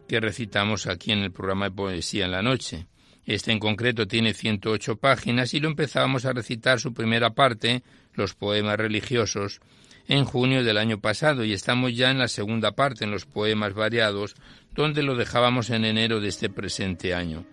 que 0.09 0.21
recitamos 0.21 0.87
aquí 0.87 1.13
en 1.13 1.21
el 1.21 1.33
programa 1.33 1.67
de 1.67 1.77
Poesía 1.77 2.27
en 2.27 2.33
la 2.33 2.43
Noche. 2.43 2.87
Este 3.27 3.53
en 3.53 3.59
concreto 3.59 4.07
tiene 4.07 4.35
108 4.35 4.97
páginas 4.97 5.55
y 5.55 5.61
lo 5.61 5.69
empezábamos 5.69 6.27
a 6.27 6.33
recitar 6.33 6.79
su 6.79 6.93
primera 6.93 7.31
parte, 7.31 7.83
los 8.13 8.35
poemas 8.35 8.77
religiosos, 8.77 9.61
en 10.09 10.25
junio 10.25 10.65
del 10.65 10.79
año 10.79 11.01
pasado 11.01 11.45
y 11.45 11.53
estamos 11.53 11.95
ya 11.95 12.11
en 12.11 12.19
la 12.19 12.29
segunda 12.29 12.73
parte, 12.73 13.05
en 13.05 13.11
los 13.11 13.27
poemas 13.27 13.75
variados, 13.75 14.35
donde 14.75 15.03
lo 15.03 15.17
dejábamos 15.17 15.71
en 15.71 15.85
enero 15.85 16.21
de 16.21 16.29
este 16.29 16.51
presente 16.51 17.15
año. 17.15 17.45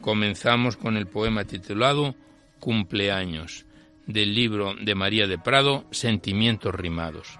Comenzamos 0.00 0.76
con 0.76 0.96
el 0.96 1.06
poema 1.06 1.44
titulado 1.44 2.14
Cumpleaños, 2.60 3.66
del 4.06 4.34
libro 4.34 4.74
de 4.80 4.94
María 4.94 5.26
de 5.26 5.38
Prado, 5.38 5.84
Sentimientos 5.90 6.74
Rimados. 6.74 7.38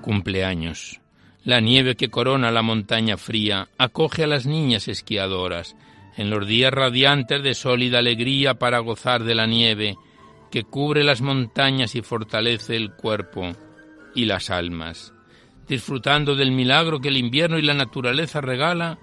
Cumpleaños. 0.00 1.00
La 1.44 1.60
nieve 1.60 1.96
que 1.96 2.10
corona 2.10 2.50
la 2.50 2.62
montaña 2.62 3.16
fría 3.16 3.68
acoge 3.78 4.24
a 4.24 4.26
las 4.26 4.46
niñas 4.46 4.88
esquiadoras 4.88 5.74
en 6.16 6.28
los 6.28 6.46
días 6.46 6.72
radiantes 6.72 7.42
de 7.42 7.54
sólida 7.54 7.98
alegría 8.00 8.54
para 8.54 8.80
gozar 8.80 9.24
de 9.24 9.34
la 9.34 9.46
nieve 9.46 9.96
que 10.50 10.64
cubre 10.64 11.04
las 11.04 11.22
montañas 11.22 11.94
y 11.94 12.02
fortalece 12.02 12.76
el 12.76 12.92
cuerpo 12.92 13.52
y 14.14 14.24
las 14.24 14.50
almas. 14.50 15.14
Disfrutando 15.68 16.34
del 16.34 16.50
milagro 16.50 17.00
que 17.00 17.08
el 17.08 17.16
invierno 17.16 17.58
y 17.58 17.62
la 17.62 17.74
naturaleza 17.74 18.40
regala, 18.40 18.98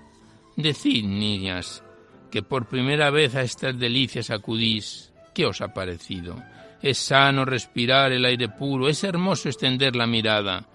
decid, 0.57 1.05
niñas, 1.05 1.83
que 2.29 2.43
por 2.43 2.67
primera 2.67 3.09
vez 3.09 3.35
a 3.35 3.41
estas 3.41 3.79
delicias 3.79 4.29
acudís, 4.29 5.13
¿qué 5.33 5.45
os 5.45 5.61
ha 5.61 5.73
parecido? 5.73 6.43
Es 6.81 6.97
sano 6.97 7.45
respirar 7.45 8.11
el 8.11 8.25
aire 8.25 8.49
puro, 8.49 8.89
es 8.89 9.03
hermoso 9.03 9.47
extender 9.47 9.95
la 9.95 10.05
mirada, 10.05 10.67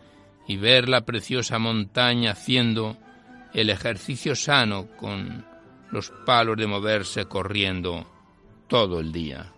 y 0.47 0.57
ver 0.57 0.89
la 0.89 1.03
preciosa 1.03 1.59
montaña 1.59 2.33
haciendo 2.33 2.97
el 3.55 3.71
ejercicio 3.71 4.35
sano 4.35 4.87
con 4.97 5.45
los 5.91 6.11
palos 6.25 6.57
de 6.57 6.67
moverse 6.67 7.27
corriendo 7.27 8.07
todo 8.67 9.01
el 9.01 9.13
día. 9.13 9.53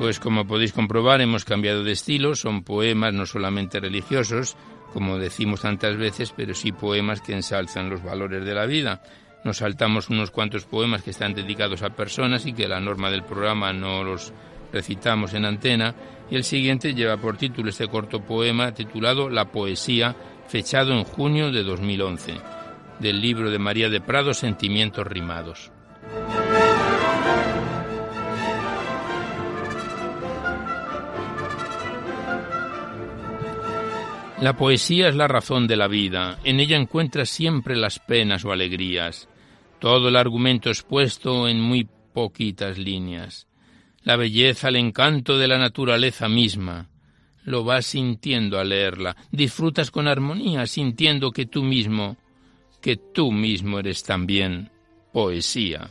Pues 0.00 0.18
como 0.18 0.46
podéis 0.46 0.72
comprobar 0.72 1.20
hemos 1.20 1.44
cambiado 1.44 1.84
de 1.84 1.92
estilo, 1.92 2.34
son 2.34 2.64
poemas 2.64 3.12
no 3.12 3.26
solamente 3.26 3.80
religiosos, 3.80 4.56
como 4.94 5.18
decimos 5.18 5.60
tantas 5.60 5.98
veces, 5.98 6.32
pero 6.34 6.54
sí 6.54 6.72
poemas 6.72 7.20
que 7.20 7.34
ensalzan 7.34 7.90
los 7.90 8.02
valores 8.02 8.42
de 8.46 8.54
la 8.54 8.64
vida. 8.64 9.02
Nos 9.44 9.58
saltamos 9.58 10.08
unos 10.08 10.30
cuantos 10.30 10.64
poemas 10.64 11.02
que 11.02 11.10
están 11.10 11.34
dedicados 11.34 11.82
a 11.82 11.90
personas 11.90 12.46
y 12.46 12.54
que 12.54 12.66
la 12.66 12.80
norma 12.80 13.10
del 13.10 13.24
programa 13.24 13.74
no 13.74 14.02
los 14.02 14.32
recitamos 14.72 15.34
en 15.34 15.44
antena, 15.44 15.94
y 16.30 16.36
el 16.36 16.44
siguiente 16.44 16.94
lleva 16.94 17.18
por 17.18 17.36
título 17.36 17.68
este 17.68 17.86
corto 17.86 18.22
poema 18.22 18.72
titulado 18.72 19.28
La 19.28 19.52
poesía, 19.52 20.16
fechado 20.48 20.94
en 20.94 21.04
junio 21.04 21.52
de 21.52 21.62
2011. 21.62 22.40
del 23.00 23.20
libro 23.20 23.50
de 23.50 23.58
María 23.58 23.90
de 23.90 24.00
Prado, 24.00 24.32
Sentimientos 24.32 25.06
Rimados. 25.06 25.70
La 34.40 34.56
poesía 34.56 35.08
es 35.08 35.16
la 35.16 35.28
razón 35.28 35.66
de 35.66 35.76
la 35.76 35.86
vida, 35.86 36.38
en 36.44 36.60
ella 36.60 36.78
encuentras 36.78 37.28
siempre 37.28 37.76
las 37.76 37.98
penas 37.98 38.42
o 38.46 38.52
alegrías, 38.52 39.28
todo 39.78 40.08
el 40.08 40.16
argumento 40.16 40.70
expuesto 40.70 41.46
en 41.46 41.60
muy 41.60 41.86
poquitas 42.14 42.78
líneas. 42.78 43.46
La 44.02 44.16
belleza, 44.16 44.68
el 44.68 44.76
encanto 44.76 45.36
de 45.36 45.46
la 45.46 45.58
naturaleza 45.58 46.26
misma. 46.30 46.88
Lo 47.44 47.64
vas 47.64 47.84
sintiendo 47.84 48.58
al 48.58 48.70
leerla, 48.70 49.14
disfrutas 49.30 49.90
con 49.90 50.08
armonía, 50.08 50.66
sintiendo 50.66 51.32
que 51.32 51.44
tú 51.44 51.62
mismo, 51.62 52.16
que 52.80 52.96
tú 52.96 53.32
mismo 53.32 53.78
eres 53.78 54.02
también 54.04 54.70
poesía. 55.12 55.90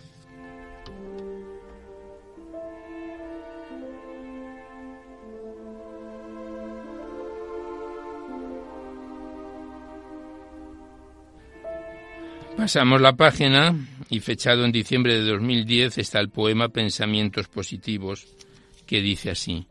Pasamos 12.60 13.00
la 13.00 13.14
página 13.14 13.74
y 14.10 14.20
fechado 14.20 14.66
en 14.66 14.74
diciembre 14.74 15.18
de 15.18 15.32
2010 15.32 15.98
está 15.98 16.20
el 16.20 16.30
poema 16.30 16.68
Pensamientos 16.68 17.48
Positivos, 17.48 18.28
que 18.86 19.00
dice 19.00 19.32
así. 19.32 19.66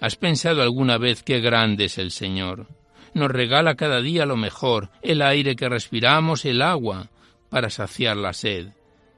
¿Has 0.00 0.14
pensado 0.14 0.62
alguna 0.62 0.98
vez 0.98 1.24
qué 1.24 1.40
grande 1.40 1.86
es 1.86 1.98
el 1.98 2.12
Señor? 2.12 2.68
Nos 3.12 3.32
regala 3.32 3.74
cada 3.74 4.00
día 4.00 4.24
lo 4.24 4.36
mejor, 4.36 4.90
el 5.02 5.20
aire 5.20 5.56
que 5.56 5.68
respiramos, 5.68 6.44
el 6.44 6.62
agua 6.62 7.10
para 7.50 7.70
saciar 7.70 8.16
la 8.16 8.32
sed, 8.32 8.68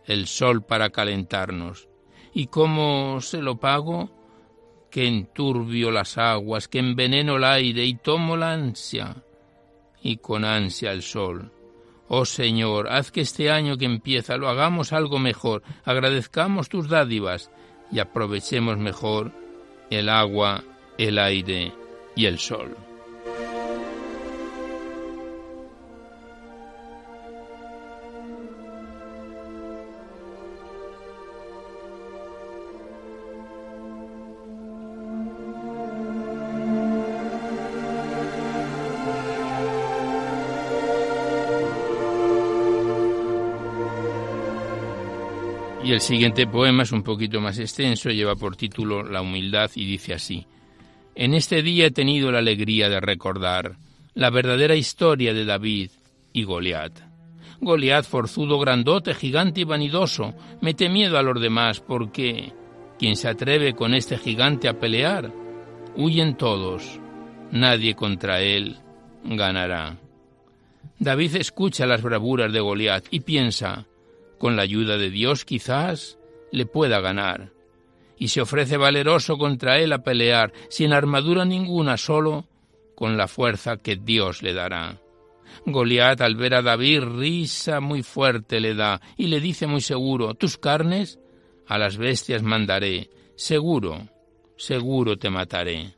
el 0.07 0.27
sol 0.27 0.64
para 0.64 0.88
calentarnos. 0.88 1.88
¿Y 2.33 2.46
cómo 2.46 3.20
se 3.20 3.42
lo 3.42 3.61
pago? 3.61 4.09
Que 4.90 5.07
enturbio 5.07 5.90
las 5.90 6.16
aguas, 6.16 6.68
que 6.68 6.79
enveneno 6.79 7.37
el 7.37 7.44
aire 7.44 7.85
y 7.85 7.96
tomo 7.96 8.35
la 8.38 8.55
ansia, 8.55 9.14
y 10.03 10.16
con 10.16 10.46
ansia 10.46 10.90
el 10.92 11.03
sol 11.03 11.53
Oh 12.08 12.24
Señor, 12.24 12.88
haz 12.88 13.10
que 13.10 13.20
este 13.20 13.50
año 13.50 13.76
que 13.76 13.84
empieza 13.84 14.38
lo 14.38 14.48
hagamos 14.48 14.94
algo 14.94 15.18
mejor, 15.18 15.62
agradezcamos 15.84 16.70
tus 16.70 16.88
dádivas 16.88 17.50
y 17.92 17.98
aprovechemos 17.98 18.78
mejor 18.78 19.32
el 19.90 20.08
agua, 20.08 20.64
el 20.96 21.18
aire 21.18 21.72
y 22.16 22.24
el 22.24 22.38
sol. 22.38 22.88
Y 45.88 45.92
el 45.92 46.03
siguiente 46.03 46.46
poema 46.46 46.83
es 46.83 46.92
un 46.92 47.03
poquito 47.03 47.40
más 47.40 47.59
extenso, 47.59 48.11
lleva 48.11 48.37
por 48.37 48.57
título 48.57 49.03
La 49.03 49.22
humildad 49.22 49.70
y 49.74 49.87
dice 49.87 50.12
así. 50.12 50.46
En 51.14 51.33
este 51.33 51.62
día 51.62 51.87
he 51.87 51.90
tenido 51.90 52.31
la 52.31 52.40
alegría 52.40 52.90
de 52.90 53.01
recordar 53.01 53.79
la 54.12 54.29
verdadera 54.29 54.74
historia 54.74 55.33
de 55.33 55.46
David 55.46 55.90
y 56.35 56.44
Goliat. 56.44 56.92
Goliat, 57.62 58.05
forzudo, 58.05 58.59
grandote, 58.59 59.14
gigante 59.14 59.62
y 59.62 59.64
vanidoso, 59.64 60.35
mete 60.61 60.90
miedo 60.90 61.16
a 61.16 61.22
los 61.22 61.40
demás 61.40 61.81
porque 61.81 62.53
quien 62.98 63.16
se 63.16 63.29
atreve 63.29 63.72
con 63.72 63.94
este 63.94 64.18
gigante 64.18 64.68
a 64.68 64.79
pelear, 64.79 65.33
huyen 65.96 66.37
todos, 66.37 67.01
nadie 67.51 67.94
contra 67.94 68.42
él 68.42 68.77
ganará. 69.24 69.96
David 70.98 71.37
escucha 71.37 71.87
las 71.87 72.03
bravuras 72.03 72.53
de 72.53 72.61
Goliat 72.61 73.07
y 73.11 73.20
piensa, 73.20 73.87
con 74.38 74.57
la 74.57 74.62
ayuda 74.62 74.96
de 74.96 75.11
Dios 75.11 75.44
quizás 75.44 76.18
le 76.51 76.66
pueda 76.66 77.01
ganar. 77.01 77.53
Y 78.16 78.29
se 78.29 78.40
ofrece 78.40 78.77
valeroso 78.77 79.38
contra 79.38 79.79
él 79.79 79.92
a 79.92 80.03
pelear, 80.03 80.53
sin 80.68 80.92
armadura 80.92 81.44
ninguna, 81.44 81.96
solo 81.96 82.46
con 82.94 83.16
la 83.16 83.29
fuerza 83.29 83.77
que 83.77 83.96
Dios 83.96 84.42
le 84.42 84.55
dará. 84.55 85.01
Goliat 85.66 86.20
al 86.20 86.37
ver 86.37 86.55
a 86.55 86.62
David 86.62 87.01
risa 87.03 87.81
muy 87.81 88.03
fuerte 88.03 88.61
le 88.61 88.74
da 88.74 89.01
y 89.16 89.27
le 89.27 89.40
dice 89.40 89.66
muy 89.66 89.81
seguro, 89.81 90.35
tus 90.35 90.59
carnes 90.59 91.18
a 91.66 91.79
las 91.79 91.96
bestias 91.96 92.42
mandaré, 92.42 93.11
seguro, 93.37 94.09
seguro 94.57 95.16
te 95.16 95.31
mataré. 95.31 95.97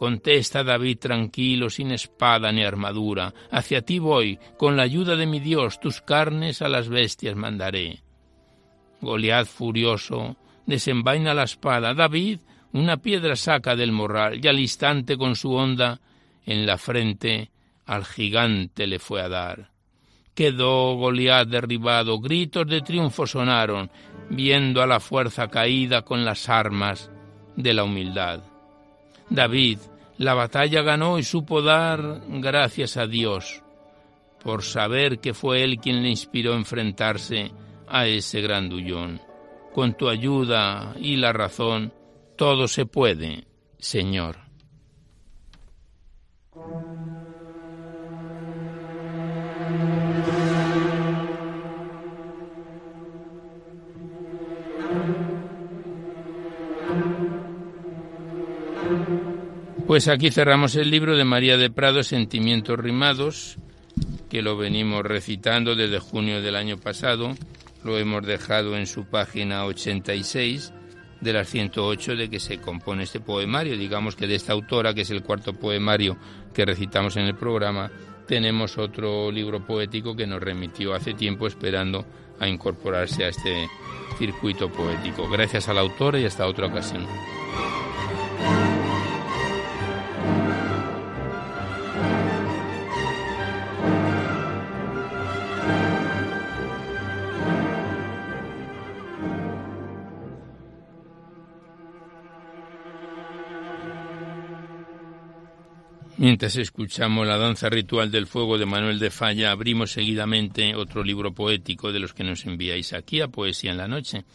Contesta 0.00 0.64
David 0.64 0.96
tranquilo, 0.96 1.68
sin 1.68 1.90
espada 1.90 2.50
ni 2.52 2.64
armadura. 2.64 3.34
Hacia 3.50 3.82
ti 3.82 3.98
voy, 3.98 4.38
con 4.56 4.74
la 4.74 4.84
ayuda 4.84 5.14
de 5.14 5.26
mi 5.26 5.40
Dios, 5.40 5.78
tus 5.78 6.00
carnes 6.00 6.62
a 6.62 6.70
las 6.70 6.88
bestias 6.88 7.36
mandaré. 7.36 8.02
Goliat 9.02 9.46
furioso 9.46 10.38
desenvaina 10.64 11.34
la 11.34 11.42
espada. 11.42 11.92
David 11.92 12.40
una 12.72 12.96
piedra 12.96 13.36
saca 13.36 13.76
del 13.76 13.92
morral 13.92 14.42
y 14.42 14.48
al 14.48 14.58
instante 14.58 15.18
con 15.18 15.36
su 15.36 15.52
honda 15.52 16.00
en 16.46 16.64
la 16.64 16.78
frente 16.78 17.50
al 17.84 18.06
gigante 18.06 18.86
le 18.86 18.98
fue 19.00 19.20
a 19.20 19.28
dar. 19.28 19.70
Quedó 20.34 20.94
Goliat 20.94 21.46
derribado, 21.46 22.20
gritos 22.20 22.66
de 22.66 22.80
triunfo 22.80 23.26
sonaron, 23.26 23.90
viendo 24.30 24.80
a 24.80 24.86
la 24.86 24.98
fuerza 24.98 25.48
caída 25.48 26.06
con 26.06 26.24
las 26.24 26.48
armas 26.48 27.10
de 27.54 27.74
la 27.74 27.84
humildad. 27.84 28.49
David 29.30 29.78
la 30.18 30.34
batalla 30.34 30.82
ganó 30.82 31.18
y 31.18 31.22
supo 31.22 31.62
dar 31.62 32.20
gracias 32.28 32.98
a 32.98 33.06
Dios 33.06 33.62
por 34.42 34.62
saber 34.62 35.18
que 35.18 35.32
fue 35.32 35.62
Él 35.64 35.78
quien 35.78 36.02
le 36.02 36.10
inspiró 36.10 36.52
a 36.52 36.56
enfrentarse 36.56 37.52
a 37.86 38.06
ese 38.06 38.40
grandullón. 38.40 39.20
Con 39.72 39.94
tu 39.94 40.08
ayuda 40.08 40.94
y 40.98 41.16
la 41.16 41.32
razón, 41.32 41.92
todo 42.36 42.66
se 42.68 42.86
puede, 42.86 43.46
Señor. 43.78 44.36
Pues 59.90 60.06
aquí 60.06 60.30
cerramos 60.30 60.76
el 60.76 60.88
libro 60.88 61.16
de 61.16 61.24
María 61.24 61.56
de 61.56 61.68
Prado, 61.68 62.04
Sentimientos 62.04 62.78
Rimados, 62.78 63.56
que 64.28 64.40
lo 64.40 64.56
venimos 64.56 65.02
recitando 65.02 65.74
desde 65.74 65.98
junio 65.98 66.40
del 66.40 66.54
año 66.54 66.76
pasado. 66.76 67.34
Lo 67.82 67.98
hemos 67.98 68.24
dejado 68.24 68.76
en 68.76 68.86
su 68.86 69.06
página 69.06 69.64
86 69.64 70.72
de 71.20 71.32
las 71.32 71.48
108 71.48 72.14
de 72.14 72.30
que 72.30 72.38
se 72.38 72.58
compone 72.58 73.02
este 73.02 73.18
poemario. 73.18 73.76
Digamos 73.76 74.14
que 74.14 74.28
de 74.28 74.36
esta 74.36 74.52
autora, 74.52 74.94
que 74.94 75.00
es 75.00 75.10
el 75.10 75.24
cuarto 75.24 75.54
poemario 75.54 76.16
que 76.54 76.64
recitamos 76.64 77.16
en 77.16 77.24
el 77.24 77.34
programa, 77.34 77.90
tenemos 78.28 78.78
otro 78.78 79.32
libro 79.32 79.66
poético 79.66 80.14
que 80.14 80.28
nos 80.28 80.40
remitió 80.40 80.94
hace 80.94 81.14
tiempo 81.14 81.48
esperando 81.48 82.06
a 82.38 82.46
incorporarse 82.46 83.24
a 83.24 83.30
este 83.30 83.68
circuito 84.20 84.70
poético. 84.70 85.28
Gracias 85.28 85.68
al 85.68 85.78
autor 85.78 86.16
y 86.16 86.26
hasta 86.26 86.46
otra 86.46 86.68
ocasión. 86.68 87.08
Mientras 106.20 106.54
escuchamos 106.56 107.26
la 107.26 107.38
danza 107.38 107.70
ritual 107.70 108.10
del 108.10 108.26
fuego 108.26 108.58
de 108.58 108.66
Manuel 108.66 108.98
de 108.98 109.08
Falla, 109.08 109.52
abrimos 109.52 109.92
seguidamente 109.92 110.74
otro 110.74 111.02
libro 111.02 111.32
poético 111.32 111.92
de 111.92 111.98
los 111.98 112.12
que 112.12 112.24
nos 112.24 112.44
enviáis 112.44 112.92
aquí 112.92 113.22
a 113.22 113.28
Poesía 113.28 113.70
en 113.70 113.78
la 113.78 113.88
Noche. 113.88 114.26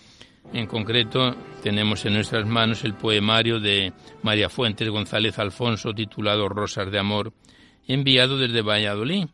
En 0.51 0.65
concreto, 0.65 1.35
tenemos 1.61 2.03
en 2.05 2.15
nuestras 2.15 2.47
manos 2.47 2.83
el 2.85 2.95
poemario 2.95 3.59
de 3.59 3.93
María 4.23 4.49
Fuentes 4.49 4.89
González 4.89 5.37
Alfonso 5.37 5.93
titulado 5.93 6.49
Rosas 6.49 6.91
de 6.91 6.97
Amor, 6.97 7.33
enviado 7.87 8.39
desde 8.39 8.63
Valladolid. 8.63 9.27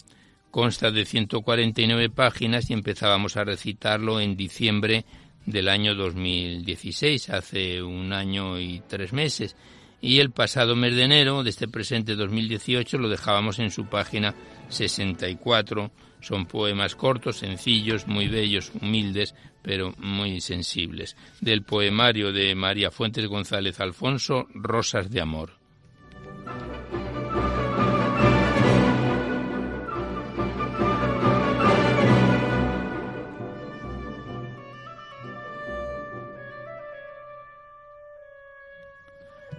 Consta 0.52 0.91
de 0.91 1.06
149 1.06 2.10
páginas 2.10 2.70
y 2.70 2.74
empezábamos 2.74 3.38
a 3.38 3.45
recitarlo 3.45 4.20
en 4.20 4.36
diciembre 4.36 5.06
del 5.45 5.70
año 5.70 5.95
2016, 5.95 7.30
hace 7.30 7.82
un 7.82 8.12
año 8.12 8.60
y 8.60 8.82
tres 8.89 9.14
meses 9.14 9.56
y 10.02 10.20
el 10.20 10.32
pasado 10.32 10.76
mes 10.76 10.95
de 10.95 11.04
enero 11.04 11.43
de 11.43 11.52
este 11.52 11.68
presente 11.68 12.16
2018 12.16 12.97
lo 12.97 13.08
dejábamos 13.08 13.60
en 13.60 13.72
su 13.72 13.86
página 13.86 14.34
64 14.70 15.91
Son 16.20 16.45
poemas 16.45 16.95
cortos, 16.95 17.38
sencillos, 17.38 18.08
muy 18.08 18.28
bellos, 18.28 18.72
humildes, 18.82 19.36
pero 19.62 19.93
muy 19.97 20.41
sensibles. 20.41 21.16
Del 21.39 21.64
poemario 21.64 22.32
de 22.32 22.54
María 22.56 22.91
Fuentes 22.91 23.28
González 23.28 23.80
Alfonso, 23.80 24.47
Rosas 24.54 25.10
de 25.10 25.22
Amor. 25.22 25.61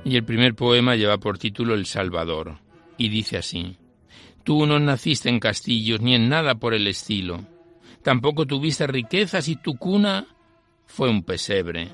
Y 0.05 0.17
el 0.17 0.25
primer 0.25 0.55
poema 0.55 0.97
lleva 0.97 1.19
por 1.19 1.39
título 1.39 1.75
El 1.75 1.87
Salvador, 1.87 2.59
y 2.99 3.09
dice 3.09 3.39
así. 3.39 3.77
Tú 4.45 4.67
no 4.67 4.79
naciste 4.81 5.29
en 5.29 5.39
castillos 5.39 6.01
ni 6.01 6.15
en 6.15 6.29
nada 6.29 6.57
por 6.57 6.75
el 6.75 6.87
estilo. 6.89 7.47
Tampoco 8.03 8.47
tuviste 8.47 8.87
riquezas 8.87 9.49
y 9.49 9.57
tu 9.57 9.77
cuna 9.77 10.27
fue 10.87 11.09
un 11.09 11.23
pesebre. 11.23 11.89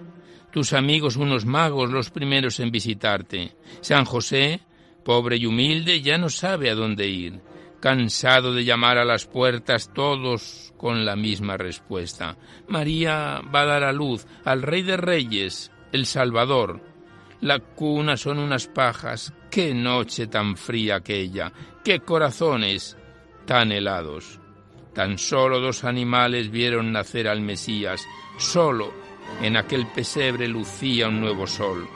Tus 0.50 0.72
amigos 0.72 1.16
unos 1.16 1.44
magos 1.44 1.90
los 1.90 2.10
primeros 2.10 2.58
en 2.60 2.70
visitarte. 2.70 3.52
San 3.82 4.06
José, 4.06 4.62
pobre 5.04 5.36
y 5.36 5.44
humilde, 5.44 6.00
ya 6.00 6.16
no 6.16 6.30
sabe 6.30 6.70
a 6.70 6.74
dónde 6.74 7.06
ir, 7.06 7.40
cansado 7.80 8.54
de 8.54 8.64
llamar 8.64 8.96
a 8.96 9.04
las 9.04 9.26
puertas 9.26 9.92
todos 9.92 10.72
con 10.78 11.04
la 11.04 11.16
misma 11.16 11.58
respuesta. 11.58 12.38
María 12.66 13.42
va 13.54 13.60
a 13.60 13.66
dar 13.66 13.84
a 13.84 13.92
luz 13.92 14.26
al 14.44 14.62
Rey 14.62 14.82
de 14.82 14.96
Reyes, 14.96 15.70
el 15.92 16.06
Salvador. 16.06 16.87
La 17.40 17.60
cuna 17.60 18.16
son 18.16 18.38
unas 18.38 18.66
pajas, 18.66 19.32
qué 19.50 19.72
noche 19.72 20.26
tan 20.26 20.56
fría 20.56 20.96
aquella, 20.96 21.52
qué 21.84 22.00
corazones 22.00 22.96
tan 23.46 23.70
helados. 23.70 24.40
Tan 24.92 25.18
solo 25.18 25.60
dos 25.60 25.84
animales 25.84 26.50
vieron 26.50 26.90
nacer 26.90 27.28
al 27.28 27.40
Mesías, 27.40 28.04
solo 28.38 28.92
en 29.40 29.56
aquel 29.56 29.86
pesebre 29.86 30.48
lucía 30.48 31.08
un 31.08 31.20
nuevo 31.20 31.46
sol. 31.46 31.88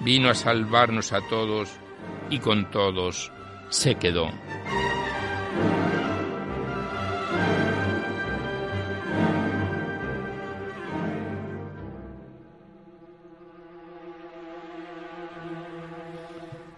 Vino 0.00 0.28
a 0.28 0.34
salvarnos 0.34 1.12
a 1.12 1.22
todos 1.22 1.70
y 2.28 2.38
con 2.38 2.70
todos 2.70 3.32
se 3.70 3.94
quedó. 3.94 4.30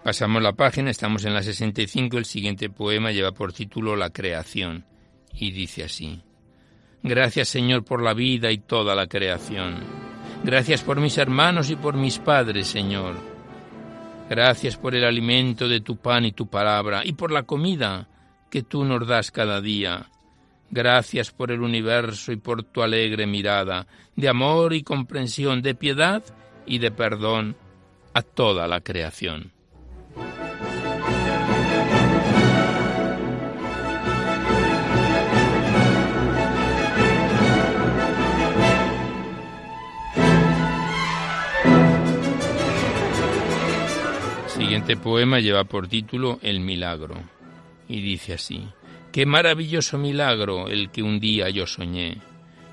Pasamos 0.09 0.41
la 0.41 0.53
página, 0.53 0.89
estamos 0.89 1.23
en 1.25 1.35
la 1.35 1.43
65, 1.43 2.17
el 2.17 2.25
siguiente 2.25 2.71
poema 2.71 3.11
lleva 3.11 3.31
por 3.31 3.53
título 3.53 3.95
La 3.95 4.09
creación 4.09 4.83
y 5.35 5.51
dice 5.51 5.83
así. 5.83 6.23
Gracias 7.03 7.49
Señor 7.49 7.85
por 7.85 8.01
la 8.01 8.15
vida 8.15 8.49
y 8.49 8.57
toda 8.57 8.95
la 8.95 9.05
creación. 9.05 9.75
Gracias 10.43 10.81
por 10.81 10.99
mis 10.99 11.19
hermanos 11.19 11.69
y 11.69 11.75
por 11.75 11.93
mis 11.93 12.17
padres, 12.17 12.65
Señor. 12.65 13.17
Gracias 14.31 14.77
por 14.77 14.95
el 14.95 15.03
alimento 15.03 15.67
de 15.67 15.79
tu 15.79 15.97
pan 15.97 16.25
y 16.25 16.31
tu 16.31 16.47
palabra 16.47 17.03
y 17.05 17.13
por 17.13 17.29
la 17.29 17.43
comida 17.43 18.07
que 18.49 18.63
tú 18.63 18.85
nos 18.85 19.05
das 19.05 19.29
cada 19.29 19.61
día. 19.61 20.07
Gracias 20.71 21.29
por 21.29 21.51
el 21.51 21.61
universo 21.61 22.31
y 22.31 22.37
por 22.37 22.63
tu 22.63 22.81
alegre 22.81 23.27
mirada, 23.27 23.85
de 24.15 24.27
amor 24.27 24.73
y 24.73 24.81
comprensión, 24.81 25.61
de 25.61 25.75
piedad 25.75 26.23
y 26.65 26.79
de 26.79 26.89
perdón 26.89 27.55
a 28.15 28.23
toda 28.23 28.67
la 28.67 28.81
creación. 28.81 29.51
Siguiente 44.79 45.03
poema 45.03 45.41
lleva 45.41 45.65
por 45.65 45.89
título 45.89 46.39
El 46.41 46.61
milagro 46.61 47.15
y 47.89 48.01
dice 48.01 48.35
así, 48.35 48.65
Qué 49.11 49.25
maravilloso 49.25 49.97
milagro 49.97 50.69
el 50.69 50.89
que 50.89 51.03
un 51.03 51.19
día 51.19 51.49
yo 51.49 51.67
soñé. 51.67 52.19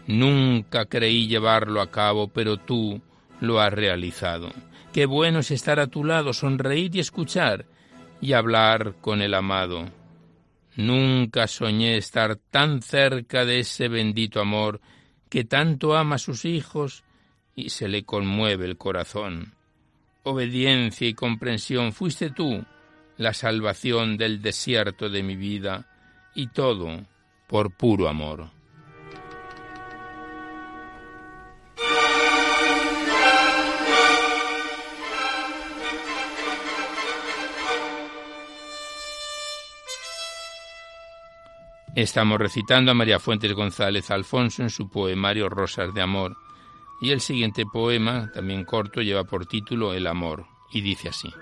Nunca 0.07 0.85
creí 0.85 1.27
llevarlo 1.27 1.81
a 1.81 1.91
cabo, 1.91 2.29
pero 2.29 2.59
tú 2.59 3.01
lo 3.41 3.61
has 3.61 3.73
realizado. 3.73 4.51
Qué 4.93 5.05
bueno 5.07 5.41
es 5.41 5.51
estar 5.51 5.81
a 5.81 5.89
tu 5.89 6.05
lado, 6.05 6.33
sonreír 6.33 6.95
y 6.95 7.01
escuchar 7.01 7.67
y 8.21 8.35
hablar 8.35 8.95
con 9.01 9.21
el 9.21 9.35
amado. 9.35 9.87
Nunca 10.77 11.49
soñé 11.49 11.97
estar 11.97 12.37
tan 12.37 12.83
cerca 12.83 13.45
de 13.45 13.61
ese 13.61 13.89
bendito 13.89 14.41
amor 14.41 14.81
que 15.29 15.43
tanto 15.43 15.97
ama 15.97 16.15
a 16.17 16.19
sus 16.19 16.45
hijos 16.45 17.03
y 17.57 17.71
se 17.71 17.89
le 17.89 18.05
conmueve 18.05 18.65
el 18.65 18.77
corazón 18.77 19.56
obediencia 20.27 21.07
y 21.07 21.15
comprensión 21.15 21.93
fuiste 21.93 22.31
tú 22.31 22.65
la 23.17 23.33
salvación 23.33 24.17
del 24.17 24.43
desierto 24.43 25.09
de 25.09 25.23
mi 25.23 25.37
vida 25.37 25.87
y 26.35 26.49
todo 26.49 27.07
por 27.47 27.71
puro 27.77 28.09
amor. 28.09 28.51
Estamos 41.95 42.39
recitando 42.39 42.91
a 42.91 42.95
María 42.95 43.21
Fuentes 43.21 43.55
González 43.55 44.11
Alfonso 44.11 44.63
en 44.63 44.71
su 44.71 44.91
poemario 44.91 45.49
Rosas 45.49 45.95
de 45.95 46.03
Amor, 46.03 46.37
y 47.01 47.11
el 47.11 47.21
siguiente 47.21 47.67
poema, 47.67 48.31
también 48.33 48.65
corto, 48.65 49.03
lleva 49.03 49.25
por 49.25 49.47
título 49.47 49.93
El 49.93 50.07
amor 50.07 50.47
y 50.71 50.81
dice 50.81 51.09
así. 51.09 51.33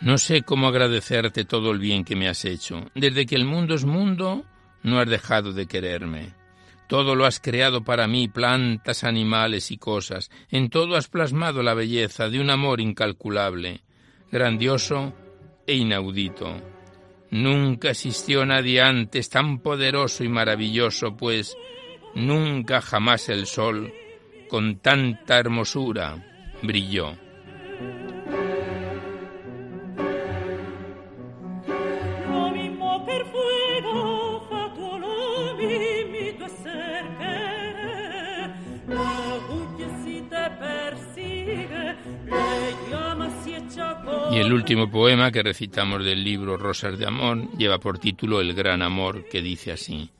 No 0.00 0.16
sé 0.16 0.42
cómo 0.42 0.68
agradecerte 0.68 1.44
todo 1.44 1.70
el 1.70 1.80
bien 1.80 2.02
que 2.02 2.16
me 2.16 2.28
has 2.28 2.46
hecho. 2.46 2.86
Desde 2.94 3.26
que 3.26 3.34
el 3.34 3.44
mundo 3.44 3.74
es 3.74 3.84
mundo, 3.84 4.44
no 4.82 5.00
has 5.00 5.08
dejado 5.08 5.52
de 5.52 5.66
quererme. 5.66 6.37
Todo 6.88 7.14
lo 7.14 7.26
has 7.26 7.38
creado 7.38 7.84
para 7.84 8.08
mí, 8.08 8.28
plantas, 8.28 9.04
animales 9.04 9.70
y 9.70 9.76
cosas. 9.76 10.30
En 10.50 10.70
todo 10.70 10.96
has 10.96 11.08
plasmado 11.08 11.62
la 11.62 11.74
belleza 11.74 12.30
de 12.30 12.40
un 12.40 12.48
amor 12.48 12.80
incalculable, 12.80 13.82
grandioso 14.32 15.12
e 15.66 15.74
inaudito. 15.74 16.54
Nunca 17.30 17.90
existió 17.90 18.46
nadie 18.46 18.80
antes 18.80 19.28
tan 19.28 19.58
poderoso 19.58 20.24
y 20.24 20.28
maravilloso, 20.28 21.14
pues 21.14 21.56
nunca 22.14 22.80
jamás 22.80 23.28
el 23.28 23.46
sol 23.46 23.92
con 24.48 24.78
tanta 24.78 25.38
hermosura 25.38 26.24
brilló. 26.62 27.18
El 44.38 44.52
último 44.52 44.88
poema 44.88 45.32
que 45.32 45.42
recitamos 45.42 46.04
del 46.04 46.22
libro 46.22 46.56
Rosas 46.56 46.96
de 46.96 47.04
Amor 47.04 47.50
lleva 47.58 47.78
por 47.80 47.98
título 47.98 48.40
El 48.40 48.54
gran 48.54 48.82
amor, 48.82 49.24
que 49.28 49.42
dice 49.42 49.72
así. 49.72 50.10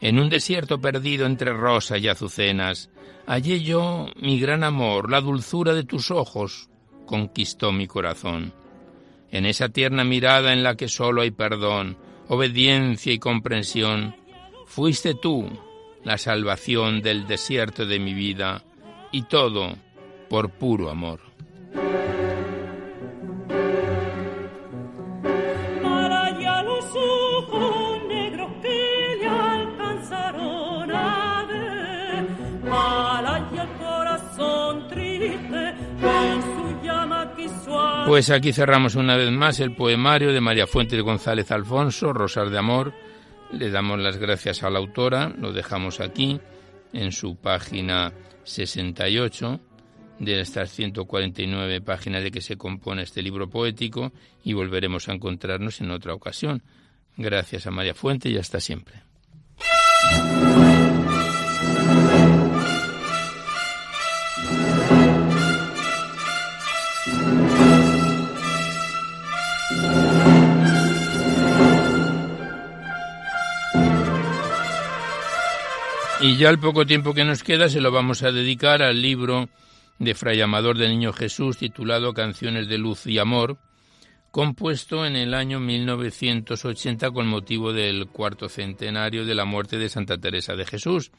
En 0.00 0.18
un 0.18 0.30
desierto 0.30 0.80
perdido 0.80 1.26
entre 1.26 1.52
rosas 1.52 2.00
y 2.00 2.08
azucenas, 2.08 2.88
hallé 3.26 3.60
yo 3.60 4.06
mi 4.16 4.40
gran 4.40 4.64
amor, 4.64 5.10
la 5.10 5.20
dulzura 5.20 5.74
de 5.74 5.84
tus 5.84 6.10
ojos 6.10 6.70
conquistó 7.04 7.70
mi 7.70 7.86
corazón. 7.86 8.54
En 9.30 9.44
esa 9.44 9.68
tierna 9.68 10.02
mirada 10.02 10.54
en 10.54 10.62
la 10.62 10.74
que 10.74 10.88
solo 10.88 11.20
hay 11.20 11.30
perdón, 11.30 11.98
obediencia 12.28 13.12
y 13.12 13.18
comprensión, 13.18 14.16
fuiste 14.64 15.12
tú 15.12 15.46
la 16.04 16.16
salvación 16.16 17.02
del 17.02 17.26
desierto 17.26 17.84
de 17.84 17.98
mi 17.98 18.14
vida, 18.14 18.64
y 19.12 19.24
todo 19.24 19.76
por 20.30 20.52
puro 20.52 20.88
amor. 20.88 21.20
Pues 38.08 38.30
aquí 38.30 38.54
cerramos 38.54 38.94
una 38.94 39.16
vez 39.16 39.30
más 39.30 39.60
el 39.60 39.74
poemario 39.74 40.32
de 40.32 40.40
María 40.40 40.66
Fuentes 40.66 40.98
González 41.02 41.52
Alfonso, 41.52 42.14
Rosas 42.14 42.50
de 42.50 42.56
Amor, 42.56 42.94
Le 43.52 43.70
damos 43.70 43.98
las 44.00 44.16
gracias 44.16 44.62
a 44.62 44.70
la 44.70 44.78
autora, 44.78 45.28
lo 45.38 45.52
dejamos 45.52 46.00
aquí 46.00 46.40
en 46.94 47.12
su 47.12 47.36
página 47.36 48.14
68 48.44 49.60
de 50.20 50.40
estas 50.40 50.70
149 50.70 51.82
páginas 51.82 52.22
de 52.22 52.30
que 52.30 52.40
se 52.40 52.56
compone 52.56 53.02
este 53.02 53.20
libro 53.20 53.50
poético 53.50 54.10
y 54.42 54.54
volveremos 54.54 55.10
a 55.10 55.12
encontrarnos 55.12 55.82
en 55.82 55.90
otra 55.90 56.14
ocasión. 56.14 56.62
Gracias 57.18 57.66
a 57.66 57.70
María 57.70 57.92
Fuente 57.92 58.30
y 58.30 58.38
hasta 58.38 58.58
siempre. 58.58 59.02
Y 76.20 76.36
ya 76.36 76.50
el 76.50 76.58
poco 76.58 76.84
tiempo 76.84 77.14
que 77.14 77.24
nos 77.24 77.44
queda 77.44 77.68
se 77.68 77.80
lo 77.80 77.92
vamos 77.92 78.24
a 78.24 78.32
dedicar 78.32 78.82
al 78.82 79.00
libro 79.00 79.48
de 80.00 80.14
Fray 80.16 80.40
Amador 80.40 80.76
del 80.76 80.90
Niño 80.90 81.12
Jesús 81.12 81.58
titulado 81.58 82.12
Canciones 82.12 82.66
de 82.66 82.76
Luz 82.76 83.06
y 83.06 83.18
Amor, 83.18 83.58
compuesto 84.32 85.06
en 85.06 85.14
el 85.14 85.32
año 85.32 85.60
1980 85.60 87.12
con 87.12 87.28
motivo 87.28 87.72
del 87.72 88.08
cuarto 88.08 88.48
centenario 88.48 89.24
de 89.24 89.36
la 89.36 89.44
muerte 89.44 89.78
de 89.78 89.88
Santa 89.88 90.18
Teresa 90.18 90.56
de 90.56 90.66
Jesús. 90.66 91.12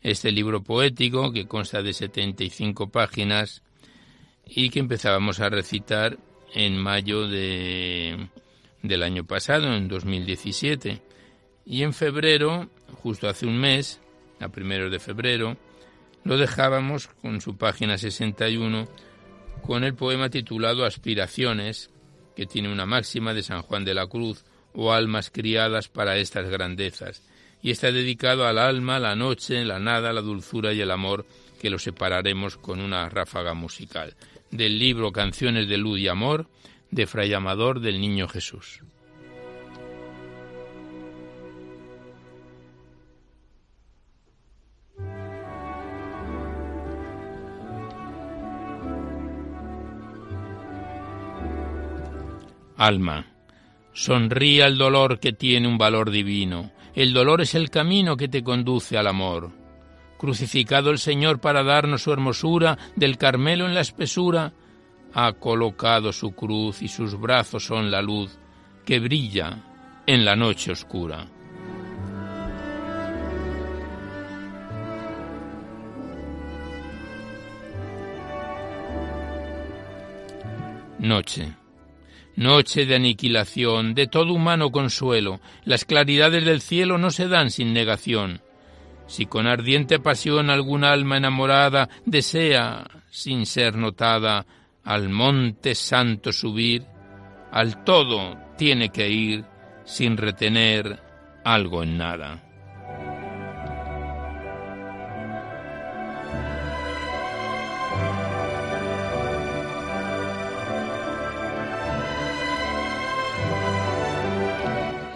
Este 0.00 0.30
libro 0.30 0.62
poético, 0.62 1.32
que 1.32 1.48
consta 1.48 1.82
de 1.82 1.92
75 1.92 2.90
páginas 2.90 3.64
y 4.46 4.70
que 4.70 4.78
empezábamos 4.78 5.40
a 5.40 5.48
recitar 5.48 6.18
en 6.54 6.78
mayo 6.78 7.26
de, 7.26 8.28
del 8.84 9.02
año 9.02 9.24
pasado, 9.24 9.74
en 9.74 9.88
2017. 9.88 11.02
Y 11.64 11.82
en 11.82 11.92
febrero, 11.92 12.70
justo 13.02 13.28
hace 13.28 13.44
un 13.44 13.58
mes, 13.58 14.00
a 14.40 14.48
primeros 14.48 14.90
de 14.90 14.98
febrero, 14.98 15.56
lo 16.24 16.36
dejábamos 16.36 17.06
con 17.06 17.40
su 17.40 17.56
página 17.56 17.98
61 17.98 18.88
con 19.62 19.84
el 19.84 19.94
poema 19.94 20.30
titulado 20.30 20.84
Aspiraciones, 20.84 21.90
que 22.34 22.46
tiene 22.46 22.72
una 22.72 22.86
máxima 22.86 23.34
de 23.34 23.42
San 23.42 23.62
Juan 23.62 23.84
de 23.84 23.94
la 23.94 24.06
Cruz, 24.06 24.44
o 24.74 24.92
almas 24.92 25.30
criadas 25.30 25.88
para 25.88 26.18
estas 26.18 26.48
grandezas, 26.48 27.22
y 27.62 27.70
está 27.70 27.90
dedicado 27.90 28.46
al 28.46 28.58
alma, 28.58 29.00
la 29.00 29.16
noche, 29.16 29.64
la 29.64 29.78
nada, 29.78 30.12
la 30.12 30.20
dulzura 30.20 30.72
y 30.72 30.80
el 30.80 30.90
amor, 30.90 31.26
que 31.60 31.70
lo 31.70 31.78
separaremos 31.78 32.58
con 32.58 32.80
una 32.80 33.08
ráfaga 33.08 33.54
musical, 33.54 34.14
del 34.50 34.78
libro 34.78 35.12
Canciones 35.12 35.68
de 35.68 35.78
Luz 35.78 35.98
y 35.98 36.08
Amor, 36.08 36.48
de 36.90 37.06
Fray 37.06 37.32
Amador 37.32 37.80
del 37.80 38.00
Niño 38.00 38.28
Jesús. 38.28 38.82
Alma, 52.76 53.24
sonríe 53.92 54.62
al 54.62 54.76
dolor 54.76 55.18
que 55.18 55.32
tiene 55.32 55.66
un 55.66 55.78
valor 55.78 56.10
divino. 56.10 56.72
El 56.94 57.14
dolor 57.14 57.40
es 57.40 57.54
el 57.54 57.70
camino 57.70 58.16
que 58.16 58.28
te 58.28 58.42
conduce 58.42 58.98
al 58.98 59.06
amor. 59.06 59.50
Crucificado 60.18 60.90
el 60.90 60.98
Señor 60.98 61.40
para 61.40 61.62
darnos 61.62 62.02
su 62.02 62.12
hermosura, 62.12 62.76
del 62.94 63.16
Carmelo 63.16 63.66
en 63.66 63.74
la 63.74 63.80
espesura, 63.80 64.52
ha 65.14 65.32
colocado 65.32 66.12
su 66.12 66.32
cruz 66.32 66.82
y 66.82 66.88
sus 66.88 67.18
brazos 67.18 67.64
son 67.64 67.90
la 67.90 68.02
luz 68.02 68.38
que 68.84 69.00
brilla 69.00 69.62
en 70.06 70.24
la 70.24 70.36
noche 70.36 70.72
oscura. 70.72 71.26
Noche 80.98 81.65
Noche 82.36 82.84
de 82.84 82.96
aniquilación, 82.96 83.94
de 83.94 84.06
todo 84.06 84.34
humano 84.34 84.70
consuelo, 84.70 85.40
las 85.64 85.86
claridades 85.86 86.44
del 86.44 86.60
cielo 86.60 86.98
no 86.98 87.10
se 87.10 87.28
dan 87.28 87.50
sin 87.50 87.72
negación. 87.72 88.42
Si 89.06 89.24
con 89.24 89.46
ardiente 89.46 89.98
pasión 89.98 90.50
algún 90.50 90.84
alma 90.84 91.16
enamorada 91.16 91.88
desea, 92.04 92.84
sin 93.10 93.46
ser 93.46 93.76
notada, 93.76 94.44
al 94.84 95.08
monte 95.08 95.74
santo 95.74 96.30
subir, 96.32 96.84
al 97.50 97.84
todo 97.84 98.36
tiene 98.58 98.90
que 98.90 99.08
ir 99.08 99.44
sin 99.84 100.18
retener 100.18 101.00
algo 101.42 101.82
en 101.82 101.96
nada. 101.96 102.45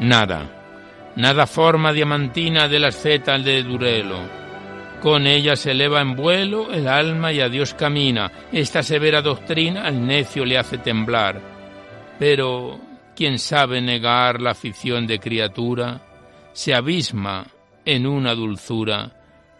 Nada, 0.00 1.12
nada 1.16 1.46
forma 1.46 1.92
diamantina 1.92 2.68
de 2.68 2.78
las 2.78 2.96
zetas 2.96 3.44
de 3.44 3.62
Durelo. 3.62 4.18
Con 5.02 5.26
ella 5.26 5.56
se 5.56 5.72
eleva 5.72 6.00
en 6.00 6.16
vuelo 6.16 6.72
el 6.72 6.88
alma 6.88 7.32
y 7.32 7.40
a 7.40 7.50
Dios 7.50 7.74
camina. 7.74 8.32
Esta 8.50 8.82
severa 8.82 9.20
doctrina 9.20 9.84
al 9.84 10.06
necio 10.06 10.46
le 10.46 10.56
hace 10.56 10.78
temblar. 10.78 11.40
Pero, 12.18 12.80
¿quién 13.14 13.38
sabe 13.38 13.82
negar 13.82 14.40
la 14.40 14.52
afición 14.52 15.06
de 15.06 15.18
criatura? 15.18 16.00
Se 16.52 16.74
abisma 16.74 17.46
en 17.84 18.06
una 18.06 18.34
dulzura 18.34 19.12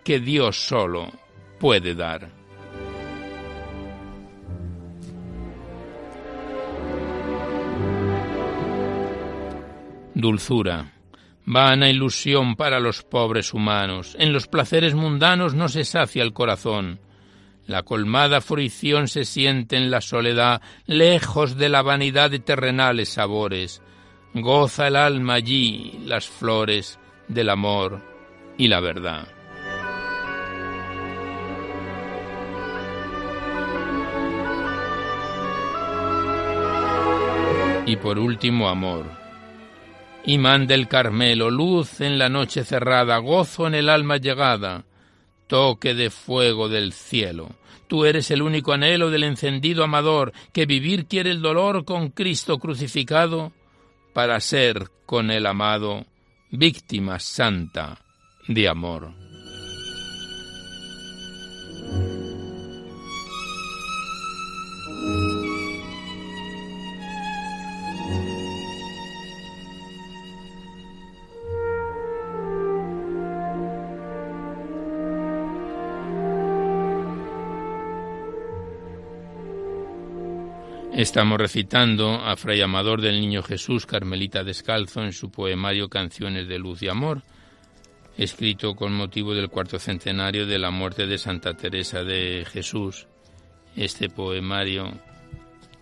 que 0.02 0.20
Dios 0.20 0.56
solo 0.56 1.10
puede 1.58 1.94
dar. 1.94 2.39
Dulzura. 10.20 10.92
Vana 11.44 11.88
ilusión 11.88 12.54
para 12.54 12.80
los 12.80 13.02
pobres 13.02 13.54
humanos. 13.54 14.16
En 14.18 14.32
los 14.32 14.46
placeres 14.46 14.94
mundanos 14.94 15.54
no 15.54 15.68
se 15.68 15.84
sacia 15.84 16.22
el 16.22 16.32
corazón. 16.32 17.00
La 17.66 17.82
colmada 17.82 18.40
fruición 18.40 19.08
se 19.08 19.24
siente 19.24 19.76
en 19.76 19.90
la 19.90 20.00
soledad, 20.00 20.60
lejos 20.86 21.56
de 21.56 21.68
la 21.68 21.82
vanidad 21.82 22.30
de 22.30 22.38
terrenales 22.38 23.10
sabores. 23.10 23.82
Goza 24.34 24.88
el 24.88 24.96
alma 24.96 25.34
allí 25.34 26.00
las 26.04 26.28
flores 26.28 26.98
del 27.28 27.48
amor 27.48 28.00
y 28.58 28.68
la 28.68 28.80
verdad. 28.80 29.26
Y 37.86 37.96
por 37.96 38.18
último, 38.18 38.68
amor 38.68 39.19
Imán 40.26 40.66
del 40.66 40.86
Carmelo, 40.86 41.50
luz 41.50 42.00
en 42.00 42.18
la 42.18 42.28
noche 42.28 42.64
cerrada, 42.64 43.18
gozo 43.18 43.66
en 43.66 43.74
el 43.74 43.88
alma 43.88 44.18
llegada, 44.18 44.84
toque 45.46 45.94
de 45.94 46.10
fuego 46.10 46.68
del 46.68 46.92
cielo. 46.92 47.48
Tú 47.88 48.04
eres 48.04 48.30
el 48.30 48.42
único 48.42 48.72
anhelo 48.72 49.10
del 49.10 49.24
encendido 49.24 49.82
amador, 49.82 50.32
que 50.52 50.66
vivir 50.66 51.06
quiere 51.06 51.30
el 51.30 51.40
dolor 51.40 51.84
con 51.84 52.10
Cristo 52.10 52.58
crucificado, 52.58 53.52
para 54.12 54.38
ser 54.40 54.90
con 55.06 55.30
el 55.30 55.46
amado 55.46 56.06
víctima 56.50 57.18
santa 57.18 57.98
de 58.46 58.68
amor. 58.68 59.12
Estamos 81.00 81.38
recitando 81.38 82.12
a 82.12 82.36
Fray 82.36 82.60
Amador 82.60 83.00
del 83.00 83.22
Niño 83.22 83.42
Jesús, 83.42 83.86
Carmelita 83.86 84.44
Descalzo, 84.44 85.02
en 85.02 85.14
su 85.14 85.30
poemario 85.30 85.88
Canciones 85.88 86.46
de 86.46 86.58
Luz 86.58 86.82
y 86.82 86.88
Amor, 86.88 87.22
escrito 88.18 88.74
con 88.74 88.92
motivo 88.92 89.32
del 89.32 89.48
cuarto 89.48 89.78
centenario 89.78 90.44
de 90.46 90.58
la 90.58 90.70
muerte 90.70 91.06
de 91.06 91.16
Santa 91.16 91.54
Teresa 91.54 92.04
de 92.04 92.44
Jesús. 92.46 93.06
Este 93.74 94.10
poemario 94.10 94.92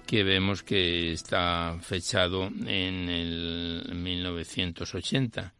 que 0.07 0.23
vemos 0.23 0.63
que 0.63 1.11
está 1.11 1.77
fechado 1.81 2.47
en 2.67 3.09
el 3.09 3.91
1980. 3.93 5.53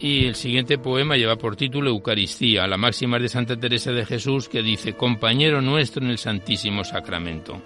Y 0.00 0.26
el 0.26 0.34
siguiente 0.34 0.78
poema 0.78 1.16
lleva 1.16 1.36
por 1.36 1.54
título 1.54 1.90
Eucaristía, 1.90 2.66
la 2.66 2.76
máxima 2.76 3.20
de 3.20 3.28
Santa 3.28 3.56
Teresa 3.56 3.92
de 3.92 4.04
Jesús 4.04 4.48
que 4.48 4.64
dice, 4.64 4.94
compañero 4.94 5.62
nuestro 5.62 6.02
en 6.02 6.10
el 6.10 6.18
Santísimo 6.18 6.82
Sacramento 6.82 7.62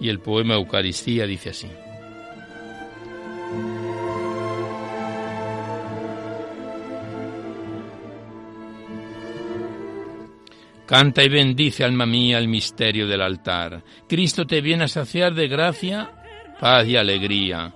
y 0.00 0.08
el 0.08 0.20
poema 0.20 0.54
Eucaristía 0.54 1.26
dice 1.26 1.50
así. 1.50 1.68
Canta 10.86 11.22
y 11.22 11.28
bendice, 11.28 11.84
alma 11.84 12.06
mía, 12.06 12.38
el 12.38 12.48
misterio 12.48 13.06
del 13.06 13.20
altar. 13.20 13.84
Cristo 14.08 14.46
te 14.46 14.62
viene 14.62 14.84
a 14.84 14.88
saciar 14.88 15.34
de 15.34 15.46
gracia, 15.46 16.10
paz 16.58 16.86
y 16.86 16.96
alegría. 16.96 17.74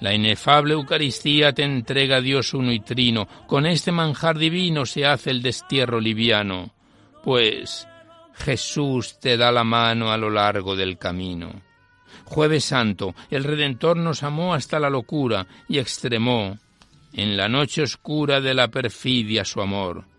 La 0.00 0.12
inefable 0.12 0.74
Eucaristía 0.74 1.52
te 1.52 1.62
entrega 1.62 2.16
a 2.16 2.20
Dios 2.20 2.52
uno 2.52 2.72
y 2.72 2.80
trino. 2.80 3.28
Con 3.46 3.64
este 3.64 3.92
manjar 3.92 4.36
divino 4.36 4.84
se 4.86 5.06
hace 5.06 5.30
el 5.30 5.40
destierro 5.40 6.00
liviano. 6.00 6.72
Pues, 7.22 7.86
Jesús 8.34 9.18
te 9.20 9.36
da 9.36 9.52
la 9.52 9.64
mano 9.64 10.12
a 10.12 10.16
lo 10.16 10.30
largo 10.30 10.76
del 10.76 10.98
camino. 10.98 11.52
Jueves 12.24 12.64
Santo, 12.64 13.14
el 13.30 13.44
Redentor 13.44 13.96
nos 13.96 14.22
amó 14.22 14.54
hasta 14.54 14.78
la 14.78 14.90
locura 14.90 15.46
y 15.68 15.78
extremó 15.78 16.58
en 17.12 17.36
la 17.36 17.48
noche 17.48 17.82
oscura 17.82 18.40
de 18.40 18.54
la 18.54 18.68
perfidia 18.68 19.44
su 19.44 19.60
amor 19.60 20.12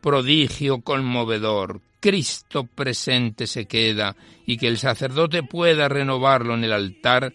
prodigio 0.00 0.80
conmovedor, 0.80 1.80
Cristo 2.00 2.64
presente 2.64 3.46
se 3.46 3.66
queda 3.66 4.16
y 4.46 4.56
que 4.56 4.68
el 4.68 4.78
sacerdote 4.78 5.42
pueda 5.42 5.88
renovarlo 5.88 6.54
en 6.54 6.64
el 6.64 6.72
altar 6.72 7.34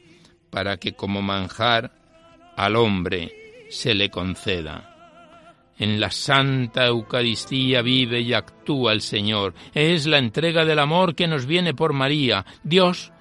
para 0.49 0.77
que 0.77 0.93
como 0.93 1.21
manjar 1.21 1.91
al 2.57 2.75
hombre 2.75 3.67
se 3.69 3.93
le 3.93 4.09
conceda. 4.09 4.94
En 5.77 5.99
la 5.99 6.09
Santa 6.09 6.85
Eucaristía 6.85 7.81
vive 7.81 8.21
y 8.21 8.33
actúa 8.33 8.93
el 8.93 9.01
Señor. 9.01 9.53
Es 9.73 10.05
la 10.05 10.17
entrega 10.17 10.63
del 10.63 10.79
amor 10.79 11.15
que 11.15 11.27
nos 11.27 11.45
viene 11.45 11.73
por 11.73 11.93
María. 11.93 12.45
Dios 12.63 13.11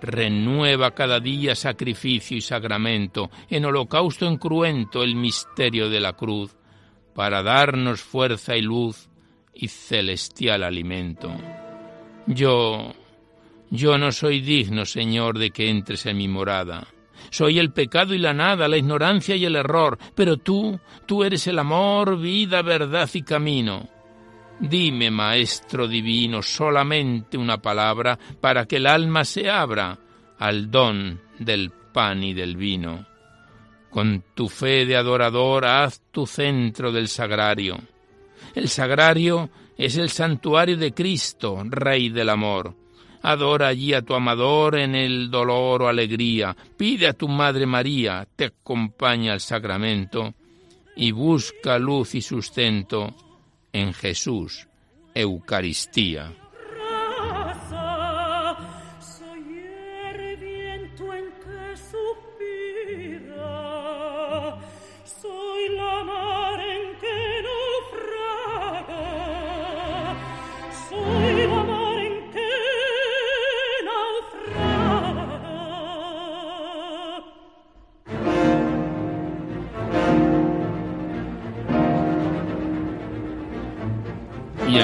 renueva 0.00 0.92
cada 0.92 1.20
día 1.20 1.54
sacrificio 1.54 2.36
y 2.36 2.40
sacramento, 2.40 3.30
en 3.50 3.64
holocausto 3.64 4.26
encruento 4.26 5.02
el 5.02 5.16
misterio 5.16 5.88
de 5.88 6.00
la 6.00 6.14
cruz 6.14 6.56
para 7.14 7.42
darnos 7.42 8.00
fuerza 8.00 8.56
y 8.56 8.62
luz 8.62 9.08
y 9.52 9.68
celestial 9.68 10.62
alimento. 10.62 11.34
Yo, 12.26 12.92
yo 13.70 13.98
no 13.98 14.12
soy 14.12 14.40
digno, 14.40 14.84
Señor, 14.84 15.38
de 15.38 15.50
que 15.50 15.68
entres 15.68 16.06
en 16.06 16.16
mi 16.16 16.28
morada. 16.28 16.86
Soy 17.30 17.58
el 17.58 17.72
pecado 17.72 18.14
y 18.14 18.18
la 18.18 18.32
nada, 18.32 18.68
la 18.68 18.76
ignorancia 18.76 19.36
y 19.36 19.44
el 19.44 19.56
error, 19.56 19.98
pero 20.14 20.36
tú, 20.36 20.78
tú 21.06 21.24
eres 21.24 21.46
el 21.46 21.58
amor, 21.58 22.18
vida, 22.18 22.62
verdad 22.62 23.08
y 23.12 23.22
camino. 23.22 23.88
Dime, 24.60 25.10
Maestro 25.10 25.86
Divino, 25.86 26.42
solamente 26.42 27.38
una 27.38 27.58
palabra 27.58 28.18
para 28.40 28.66
que 28.66 28.76
el 28.76 28.86
alma 28.86 29.24
se 29.24 29.48
abra 29.48 29.98
al 30.38 30.70
don 30.70 31.20
del 31.38 31.70
pan 31.92 32.24
y 32.24 32.34
del 32.34 32.56
vino. 32.56 33.06
Con 33.90 34.24
tu 34.34 34.48
fe 34.48 34.84
de 34.84 34.96
adorador 34.96 35.64
haz 35.64 36.02
tu 36.10 36.26
centro 36.26 36.92
del 36.92 37.08
sagrario. 37.08 37.78
El 38.54 38.68
sagrario 38.68 39.50
es 39.76 39.96
el 39.96 40.10
santuario 40.10 40.76
de 40.76 40.92
Cristo, 40.92 41.62
Rey 41.64 42.08
del 42.08 42.28
amor. 42.28 42.74
Adora 43.22 43.68
allí 43.68 43.94
a 43.94 44.02
tu 44.02 44.14
amador 44.14 44.78
en 44.78 44.94
el 44.94 45.30
dolor 45.30 45.82
o 45.82 45.88
alegría. 45.88 46.56
Pide 46.76 47.08
a 47.08 47.12
tu 47.12 47.28
Madre 47.28 47.66
María, 47.66 48.26
te 48.36 48.46
acompaña 48.46 49.32
al 49.32 49.40
sacramento 49.40 50.34
y 50.96 51.12
busca 51.12 51.78
luz 51.78 52.14
y 52.14 52.22
sustento 52.22 53.14
en 53.72 53.92
Jesús, 53.92 54.68
Eucaristía. 55.14 56.32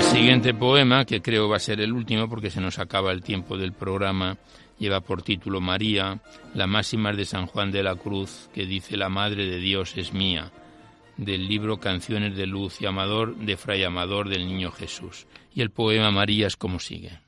Siguiente 0.03 0.55
poema, 0.55 1.05
que 1.05 1.23
creo 1.23 1.49
va 1.49 1.57
a 1.57 1.61
ser 1.61 1.81
el 1.81 1.93
último 1.93 2.29
porque 2.29 2.51
se 2.51 2.61
nos 2.61 2.79
acaba 2.79 3.13
el 3.13 3.23
tiempo 3.23 3.57
del 3.57 3.73
programa, 3.73 4.37
lleva 4.79 5.01
por 5.01 5.23
título 5.23 5.61
María, 5.61 6.21
la 6.55 6.67
máxima 6.67 7.13
de 7.13 7.25
San 7.25 7.47
Juan 7.47 7.71
de 7.71 7.83
la 7.83 7.95
Cruz, 7.95 8.49
que 8.53 8.67
dice 8.67 8.97
La 8.97 9.09
Madre 9.09 9.47
de 9.47 9.59
Dios 9.59 9.97
es 9.97 10.13
mía, 10.13 10.51
del 11.17 11.47
libro 11.47 11.79
Canciones 11.79 12.37
de 12.37 12.47
Luz 12.47 12.81
y 12.81 12.87
Amador 12.87 13.37
de 13.37 13.57
Fray 13.57 13.85
Amador 13.85 14.29
del 14.29 14.47
Niño 14.47 14.73
Jesús. 14.73 15.27
Y 15.55 15.61
el 15.61 15.71
poema 15.71 16.11
María 16.11 16.47
es 16.47 16.57
como 16.57 16.81
sigue. 16.81 17.24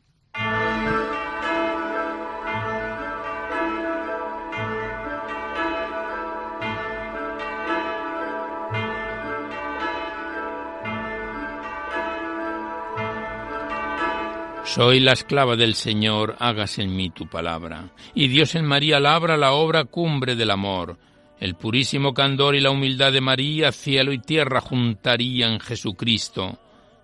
Soy 14.77 15.01
la 15.01 15.13
esclava 15.13 15.57
del 15.57 15.75
Señor, 15.75 16.37
hágase 16.39 16.83
en 16.83 16.95
mí 16.95 17.09
tu 17.09 17.27
palabra. 17.27 17.95
Y 18.15 18.29
Dios 18.29 18.55
en 18.57 18.67
María 18.67 19.01
labra 19.01 19.39
la 19.39 19.53
obra 19.53 19.85
cumbre 19.87 20.37
del 20.37 20.51
amor. 20.51 20.99
El 21.41 21.55
purísimo 21.55 22.13
candor 22.13 22.55
y 22.55 22.61
la 22.61 22.71
humildad 22.73 23.11
de 23.11 23.23
María, 23.23 23.73
cielo 23.73 24.13
y 24.13 24.19
tierra 24.19 24.61
juntarían 24.61 25.61
Jesucristo, 25.61 26.59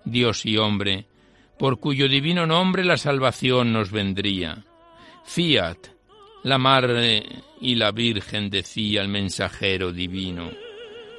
Dios 0.05 0.45
y 0.45 0.59
hombre, 0.59 1.07
por 1.59 1.81
cuyo 1.81 2.11
divino 2.11 2.45
nombre 2.45 2.85
la 2.85 2.99
salvación 2.99 3.73
nos 3.73 3.91
vendría. 3.91 4.67
Fiat, 5.25 5.79
la 6.43 6.59
Madre 6.59 7.25
y 7.59 7.77
la 7.77 7.91
Virgen 7.91 8.51
decía 8.51 9.01
el 9.01 9.09
mensajero 9.09 9.95
divino. 9.95 10.51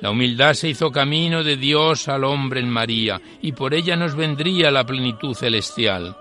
La 0.02 0.12
humildad 0.12 0.54
se 0.54 0.70
hizo 0.70 0.92
camino 0.92 1.44
de 1.44 1.58
Dios 1.58 2.08
al 2.10 2.24
hombre 2.24 2.60
en 2.60 2.70
María, 2.70 3.20
y 3.42 3.54
por 3.54 3.74
ella 3.74 3.96
nos 3.96 4.16
vendría 4.16 4.70
la 4.70 4.86
plenitud 4.86 5.34
celestial. 5.34 6.18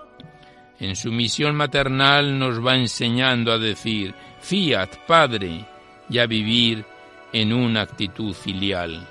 En 0.79 0.95
su 0.95 1.11
misión 1.11 1.55
maternal 1.55 2.37
nos 2.37 2.65
va 2.65 2.75
enseñando 2.75 3.51
a 3.51 3.59
decir, 3.59 4.13
fiat, 4.41 4.97
Padre, 5.07 5.65
y 6.09 6.19
a 6.19 6.25
vivir 6.25 6.85
en 7.31 7.53
una 7.53 7.81
actitud 7.81 8.33
filial. 8.33 9.07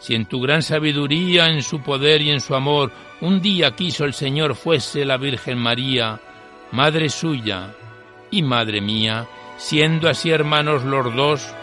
Si 0.00 0.14
en 0.14 0.26
tu 0.26 0.40
gran 0.40 0.62
sabiduría, 0.62 1.48
en 1.48 1.62
su 1.62 1.80
poder 1.80 2.22
y 2.22 2.30
en 2.30 2.40
su 2.40 2.54
amor, 2.54 2.90
un 3.20 3.40
día 3.40 3.70
quiso 3.70 4.04
el 4.04 4.14
Señor 4.14 4.56
fuese 4.56 5.04
la 5.04 5.16
Virgen 5.16 5.58
María, 5.58 6.20
Madre 6.72 7.08
suya 7.08 7.74
y 8.30 8.42
Madre 8.42 8.80
mía, 8.80 9.26
siendo 9.58 10.08
así 10.08 10.30
hermanos 10.30 10.82
los 10.82 11.14
dos, 11.14 11.54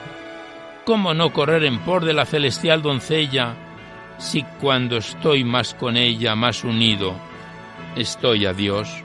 ¿cómo 0.85 1.13
no 1.13 1.33
correr 1.33 1.65
en 1.65 1.79
por 1.79 2.05
de 2.05 2.13
la 2.13 2.25
celestial 2.25 2.81
doncella, 2.81 3.55
si 4.17 4.43
cuando 4.61 4.97
estoy 4.97 5.43
más 5.43 5.73
con 5.73 5.97
ella, 5.97 6.35
más 6.35 6.63
unido, 6.63 7.15
estoy 7.95 8.45
a 8.45 8.53
Dios? 8.53 9.03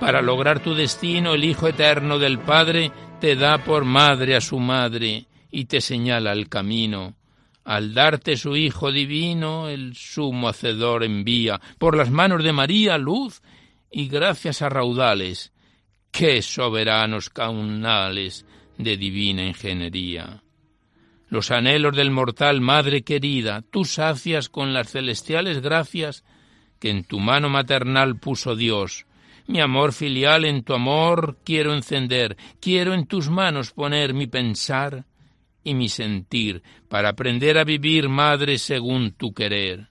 Para 0.00 0.20
lograr 0.20 0.60
tu 0.60 0.74
destino, 0.74 1.34
el 1.34 1.44
Hijo 1.44 1.68
Eterno 1.68 2.18
del 2.18 2.38
Padre 2.38 2.92
te 3.20 3.34
da 3.34 3.58
por 3.58 3.84
madre 3.84 4.36
a 4.36 4.40
su 4.40 4.58
madre 4.58 5.26
y 5.50 5.64
te 5.64 5.80
señala 5.80 6.32
el 6.32 6.48
camino. 6.48 7.16
Al 7.64 7.94
darte 7.94 8.36
su 8.36 8.56
Hijo 8.56 8.92
divino, 8.92 9.68
el 9.68 9.96
sumo 9.96 10.48
hacedor 10.48 11.02
envía 11.02 11.60
por 11.78 11.96
las 11.96 12.10
manos 12.10 12.44
de 12.44 12.52
María 12.52 12.98
luz 12.98 13.40
y 13.90 14.08
gracias 14.08 14.60
a 14.60 14.68
raudales. 14.68 15.52
¡Qué 16.12 16.42
soberanos 16.42 17.30
caunales 17.30 18.44
de 18.76 18.96
divina 18.96 19.44
ingeniería! 19.44 20.42
Los 21.28 21.50
anhelos 21.50 21.96
del 21.96 22.10
mortal 22.10 22.60
Madre 22.60 23.02
querida, 23.02 23.62
tú 23.70 23.84
sacias 23.84 24.48
con 24.48 24.72
las 24.72 24.90
celestiales 24.90 25.60
gracias 25.60 26.22
que 26.78 26.90
en 26.90 27.02
tu 27.02 27.18
mano 27.18 27.48
maternal 27.48 28.16
puso 28.16 28.54
Dios, 28.54 29.06
mi 29.46 29.60
amor 29.60 29.92
filial 29.92 30.44
en 30.44 30.62
tu 30.62 30.74
amor 30.74 31.38
quiero 31.44 31.74
encender, 31.74 32.36
quiero 32.60 32.94
en 32.94 33.06
tus 33.06 33.30
manos 33.30 33.72
poner 33.72 34.14
mi 34.14 34.26
pensar 34.26 35.04
y 35.62 35.74
mi 35.74 35.88
sentir, 35.88 36.62
para 36.88 37.10
aprender 37.10 37.58
a 37.58 37.64
vivir, 37.64 38.08
Madre, 38.08 38.58
según 38.58 39.12
tu 39.12 39.32
querer. 39.32 39.88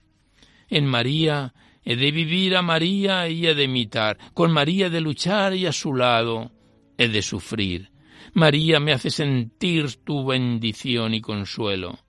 En 0.70 0.86
María 0.86 1.54
he 1.84 1.96
de 1.96 2.12
vivir 2.12 2.56
a 2.56 2.62
María 2.62 3.28
y 3.30 3.46
he 3.46 3.56
de 3.56 3.64
imitar, 3.64 4.18
con 4.34 4.52
María 4.52 4.88
he 4.88 4.90
de 4.90 5.02
luchar 5.02 5.54
y 5.54 5.66
a 5.66 5.72
su 5.72 5.94
lado 5.94 6.52
he 6.98 7.08
de 7.10 7.22
sufrir. 7.22 7.92
María 8.34 8.80
me 8.80 8.92
hace 8.92 9.10
sentir 9.10 9.96
tu 10.04 10.26
bendición 10.26 11.14
y 11.14 11.22
consuelo. 11.22 12.00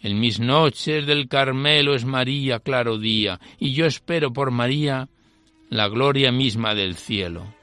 En 0.00 0.18
mis 0.20 0.38
noches 0.38 1.06
del 1.06 1.28
Carmelo 1.28 1.94
es 1.94 2.04
María 2.04 2.60
claro 2.60 2.98
día, 2.98 3.40
y 3.58 3.72
yo 3.72 3.84
espero 3.84 4.32
por 4.32 4.50
María 4.52 5.08
la 5.70 5.88
gloria 5.88 6.32
misma 6.32 6.74
del 6.74 6.96
cielo. 6.96 7.54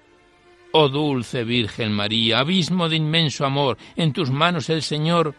Oh 0.71 0.89
dulce 0.89 1.43
Virgen 1.43 1.91
María, 1.91 2.39
abismo 2.39 2.89
de 2.89 2.97
inmenso 2.97 3.45
amor, 3.45 3.77
en 3.95 4.13
tus 4.13 4.29
manos 4.29 4.69
el 4.69 4.81
Señor 4.81 5.33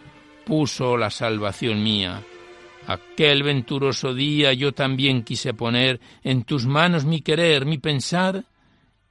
puso 0.45 0.97
la 0.97 1.11
salvación 1.11 1.83
mía. 1.83 2.23
Aquel 2.87 3.43
venturoso 3.43 4.15
día 4.15 4.53
yo 4.53 4.73
también 4.73 5.25
quise 5.25 5.53
poner 5.53 6.01
en 6.23 6.45
tus 6.45 6.67
manos 6.67 7.05
mi 7.05 7.21
querer, 7.21 7.67
mi 7.67 7.79
pensar 7.79 8.45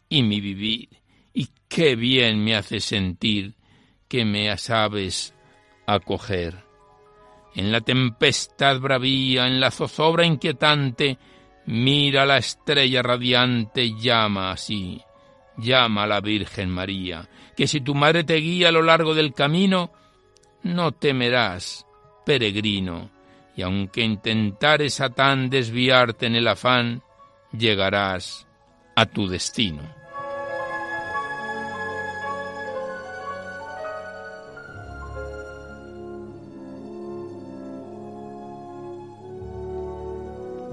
y 0.07 0.23
mi 0.23 0.39
vivir. 0.39 0.89
Y 1.33 1.49
qué 1.67 1.95
bien 1.95 2.43
me 2.43 2.55
hace 2.55 2.79
sentir 2.79 3.53
que 4.07 4.23
me 4.23 4.55
sabes 4.57 5.33
acoger. 5.85 6.63
En 7.53 7.71
la 7.71 7.81
tempestad 7.81 8.79
bravía, 8.79 9.47
en 9.47 9.59
la 9.59 9.71
zozobra 9.71 10.25
inquietante, 10.25 11.17
mira 11.65 12.25
la 12.25 12.37
estrella 12.37 13.01
radiante, 13.01 13.93
llama 13.95 14.51
así, 14.51 15.01
llama 15.57 16.03
a 16.03 16.07
la 16.07 16.21
Virgen 16.21 16.69
María, 16.69 17.29
que 17.55 17.67
si 17.67 17.81
tu 17.81 17.95
madre 17.95 18.23
te 18.23 18.35
guía 18.35 18.69
a 18.69 18.71
lo 18.71 18.81
largo 18.81 19.13
del 19.15 19.33
camino, 19.33 19.91
no 20.63 20.91
temerás, 20.91 21.85
peregrino, 22.25 23.09
y 23.55 23.61
aunque 23.61 24.01
intentares 24.01 24.95
Satán 24.95 25.49
desviarte 25.49 26.25
en 26.25 26.35
el 26.35 26.47
afán, 26.47 27.01
llegarás 27.51 28.47
a 28.95 29.05
tu 29.05 29.27
destino. 29.27 29.94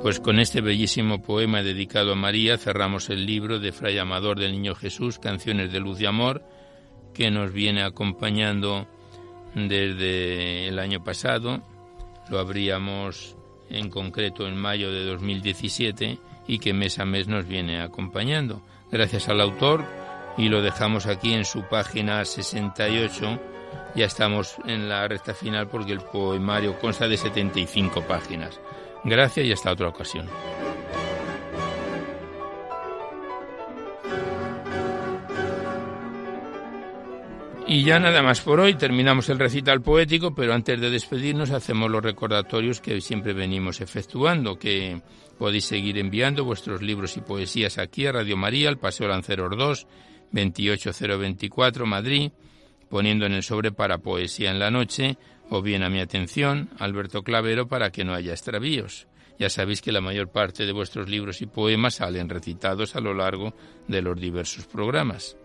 Pues 0.03 0.19
con 0.19 0.41
este 0.41 0.61
bellísimo 0.61 1.23
poema 1.23 1.63
dedicado 1.63 2.13
a 2.13 2.17
María 2.17 2.59
cerramos 2.59 3.09
el 3.09 3.25
libro 3.25 3.61
de 3.61 3.73
Fray 3.73 3.99
Amador 3.99 4.39
del 4.39 4.53
Niño 4.53 4.75
Jesús, 4.75 5.19
Canciones 5.19 5.73
de 5.73 5.79
Luz 5.79 6.01
y 6.01 6.07
Amor, 6.07 6.43
que 7.15 7.31
nos 7.31 7.53
viene 7.53 7.83
acompañando 7.83 8.89
desde 9.55 10.67
el 10.69 10.79
año 10.79 11.05
pasado 11.05 11.63
lo 12.29 12.39
abríamos 12.39 13.37
en 13.71 13.91
concreto 13.91 14.47
en 14.47 14.57
mayo 14.57 14.93
de 14.93 15.05
2017 15.05 16.19
y 16.47 16.59
que 16.59 16.73
mes 16.73 16.99
a 16.99 17.05
mes 17.05 17.29
nos 17.29 17.47
viene 17.47 17.81
acompañando. 17.81 18.63
Gracias 18.91 19.29
al 19.29 19.41
autor 19.41 19.85
y 20.37 20.49
lo 20.49 20.63
dejamos 20.63 21.07
aquí 21.07 21.33
en 21.33 21.45
su 21.45 21.63
página 21.69 22.25
68. 22.25 23.39
Ya 23.95 24.07
estamos 24.07 24.57
en 24.67 24.89
la 24.89 25.07
recta 25.09 25.35
final 25.35 25.69
porque 25.69 25.93
el 25.93 26.01
poemario 26.01 26.79
consta 26.79 27.09
de 27.09 27.17
75 27.17 28.03
páginas. 28.03 28.61
Gracias 29.05 29.47
y 29.47 29.53
hasta 29.53 29.73
otra 29.73 29.89
ocasión. 29.89 30.29
Y 37.67 37.85
ya 37.85 37.99
nada 37.99 38.23
más 38.23 38.43
por 38.43 38.61
hoy, 38.61 38.75
terminamos 38.75 39.31
el 39.31 39.39
recital 39.39 39.81
poético, 39.81 40.35
pero 40.35 40.53
antes 40.53 40.79
de 40.79 40.91
despedirnos 40.91 41.53
hacemos 41.53 41.91
los 41.91 42.03
recordatorios 42.03 42.83
que 42.83 43.01
siempre 43.01 43.33
venimos 43.33 43.81
efectuando, 43.81 44.59
que 44.59 45.01
podéis 45.39 45.65
seguir 45.65 45.97
enviando 45.97 46.45
vuestros 46.45 46.83
libros 46.83 47.17
y 47.17 47.23
poesías 47.23 47.79
aquí 47.79 48.05
a 48.05 48.13
Radio 48.13 48.37
María, 48.37 48.69
al 48.69 48.79
Paseo 48.79 49.09
Lanceros 49.09 49.57
2, 49.57 49.87
28024, 50.33 51.87
Madrid, 51.87 52.33
poniendo 52.91 53.25
en 53.25 53.33
el 53.33 53.43
sobre 53.43 53.73
para 53.73 53.97
Poesía 53.97 54.51
en 54.51 54.59
la 54.59 54.71
Noche, 54.71 55.17
o 55.51 55.63
bien 55.63 55.83
a 55.83 55.91
mi 55.91 56.01
atención, 56.01 56.71
Alberto 56.79 57.23
Clavero, 57.23 57.69
para 57.69 57.91
que 57.91 58.05
no 58.05 58.15
haya 58.15 58.33
extravíos. 58.33 59.07
Ya 59.39 59.51
sabéis 59.51 59.83
que 59.83 59.93
la 59.93 60.01
mayor 60.01 60.29
parte 60.29 60.67
de 60.67 60.73
vuestros 60.73 61.09
libros 61.09 61.43
y 61.43 61.47
poemas 61.47 61.95
salen 61.97 62.29
recitados 62.29 62.97
a 62.97 63.01
lo 63.01 63.15
largo 63.15 63.55
de 63.89 64.03
los 64.03 64.21
diversos 64.21 64.67
programas. 64.67 65.37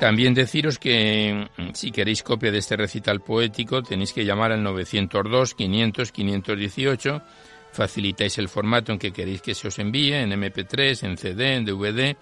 También 0.00 0.32
deciros 0.32 0.78
que 0.78 1.46
mm, 1.58 1.74
si 1.74 1.92
queréis 1.92 2.22
copia 2.22 2.50
de 2.50 2.56
este 2.56 2.74
recital 2.74 3.20
poético 3.20 3.82
tenéis 3.82 4.14
que 4.14 4.24
llamar 4.24 4.50
al 4.50 4.62
902 4.62 5.54
500 5.54 6.10
518. 6.10 7.22
Facilitáis 7.72 8.38
el 8.38 8.48
formato 8.48 8.92
en 8.92 8.98
que 8.98 9.12
queréis 9.12 9.42
que 9.42 9.54
se 9.54 9.68
os 9.68 9.78
envíe, 9.78 10.14
en 10.14 10.32
MP3, 10.32 11.04
en 11.04 11.16
CD, 11.16 11.54
en 11.54 11.64
DVD, 11.64 12.16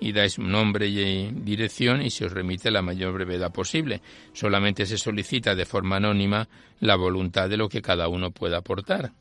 y 0.00 0.12
dais 0.12 0.38
nombre 0.38 0.86
y 0.86 1.30
dirección 1.30 2.02
y 2.02 2.10
se 2.10 2.26
os 2.26 2.32
remite 2.32 2.70
la 2.70 2.82
mayor 2.82 3.12
brevedad 3.12 3.52
posible. 3.52 4.02
Solamente 4.32 4.86
se 4.86 4.98
solicita 4.98 5.54
de 5.54 5.64
forma 5.64 5.96
anónima 5.96 6.48
la 6.80 6.96
voluntad 6.96 7.48
de 7.48 7.56
lo 7.56 7.68
que 7.68 7.82
cada 7.82 8.08
uno 8.08 8.30
pueda 8.30 8.58
aportar. 8.58 9.12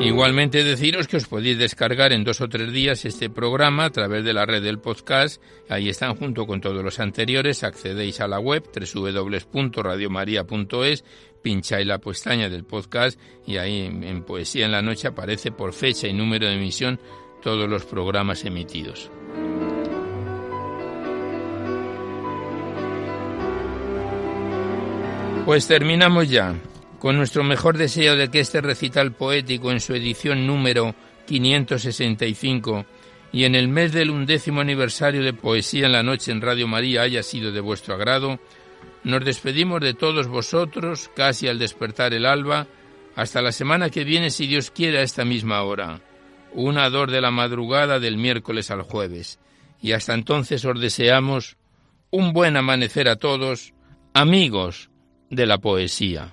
Igualmente 0.00 0.64
deciros 0.64 1.06
que 1.06 1.16
os 1.16 1.26
podéis 1.26 1.56
descargar 1.56 2.12
en 2.12 2.24
dos 2.24 2.40
o 2.40 2.48
tres 2.48 2.72
días 2.72 3.04
este 3.04 3.30
programa 3.30 3.84
a 3.86 3.90
través 3.90 4.24
de 4.24 4.32
la 4.34 4.44
red 4.44 4.60
del 4.62 4.80
podcast. 4.80 5.40
Ahí 5.68 5.88
están 5.88 6.16
junto 6.16 6.46
con 6.46 6.60
todos 6.60 6.84
los 6.84 6.98
anteriores. 7.00 7.62
Accedéis 7.62 8.20
a 8.20 8.28
la 8.28 8.40
web 8.40 8.64
www.radiomaria.es, 8.74 11.04
pincháis 11.42 11.86
la 11.86 11.98
pestaña 11.98 12.50
del 12.50 12.64
podcast 12.64 13.20
y 13.46 13.56
ahí 13.56 13.86
en 13.86 14.24
Poesía 14.24 14.66
en 14.66 14.72
la 14.72 14.82
Noche 14.82 15.06
aparece 15.08 15.52
por 15.52 15.72
fecha 15.72 16.08
y 16.08 16.12
número 16.12 16.48
de 16.48 16.56
emisión 16.56 17.00
todos 17.40 17.68
los 17.68 17.84
programas 17.84 18.44
emitidos. 18.44 19.10
Pues 25.46 25.68
terminamos 25.68 26.28
ya 26.28 26.56
con 27.04 27.18
nuestro 27.18 27.44
mejor 27.44 27.76
deseo 27.76 28.16
de 28.16 28.30
que 28.30 28.40
este 28.40 28.62
recital 28.62 29.12
poético 29.12 29.70
en 29.70 29.80
su 29.80 29.94
edición 29.94 30.46
número 30.46 30.94
565 31.26 32.86
y 33.30 33.44
en 33.44 33.54
el 33.54 33.68
mes 33.68 33.92
del 33.92 34.08
undécimo 34.08 34.62
aniversario 34.62 35.22
de 35.22 35.34
Poesía 35.34 35.84
en 35.84 35.92
la 35.92 36.02
Noche 36.02 36.32
en 36.32 36.40
Radio 36.40 36.66
María 36.66 37.02
haya 37.02 37.22
sido 37.22 37.52
de 37.52 37.60
vuestro 37.60 37.92
agrado, 37.92 38.40
nos 39.02 39.22
despedimos 39.22 39.82
de 39.82 39.92
todos 39.92 40.28
vosotros 40.28 41.10
casi 41.14 41.46
al 41.46 41.58
despertar 41.58 42.14
el 42.14 42.24
alba, 42.24 42.68
hasta 43.16 43.42
la 43.42 43.52
semana 43.52 43.90
que 43.90 44.04
viene 44.04 44.30
si 44.30 44.46
Dios 44.46 44.70
quiere 44.70 45.00
a 45.00 45.02
esta 45.02 45.26
misma 45.26 45.60
hora, 45.62 46.00
una 46.54 46.88
dor 46.88 47.10
de 47.10 47.20
la 47.20 47.30
madrugada 47.30 48.00
del 48.00 48.16
miércoles 48.16 48.70
al 48.70 48.80
jueves, 48.80 49.38
y 49.82 49.92
hasta 49.92 50.14
entonces 50.14 50.64
os 50.64 50.80
deseamos 50.80 51.58
un 52.10 52.32
buen 52.32 52.56
amanecer 52.56 53.10
a 53.10 53.16
todos, 53.16 53.74
amigos 54.14 54.88
de 55.28 55.44
la 55.44 55.58
poesía. 55.58 56.32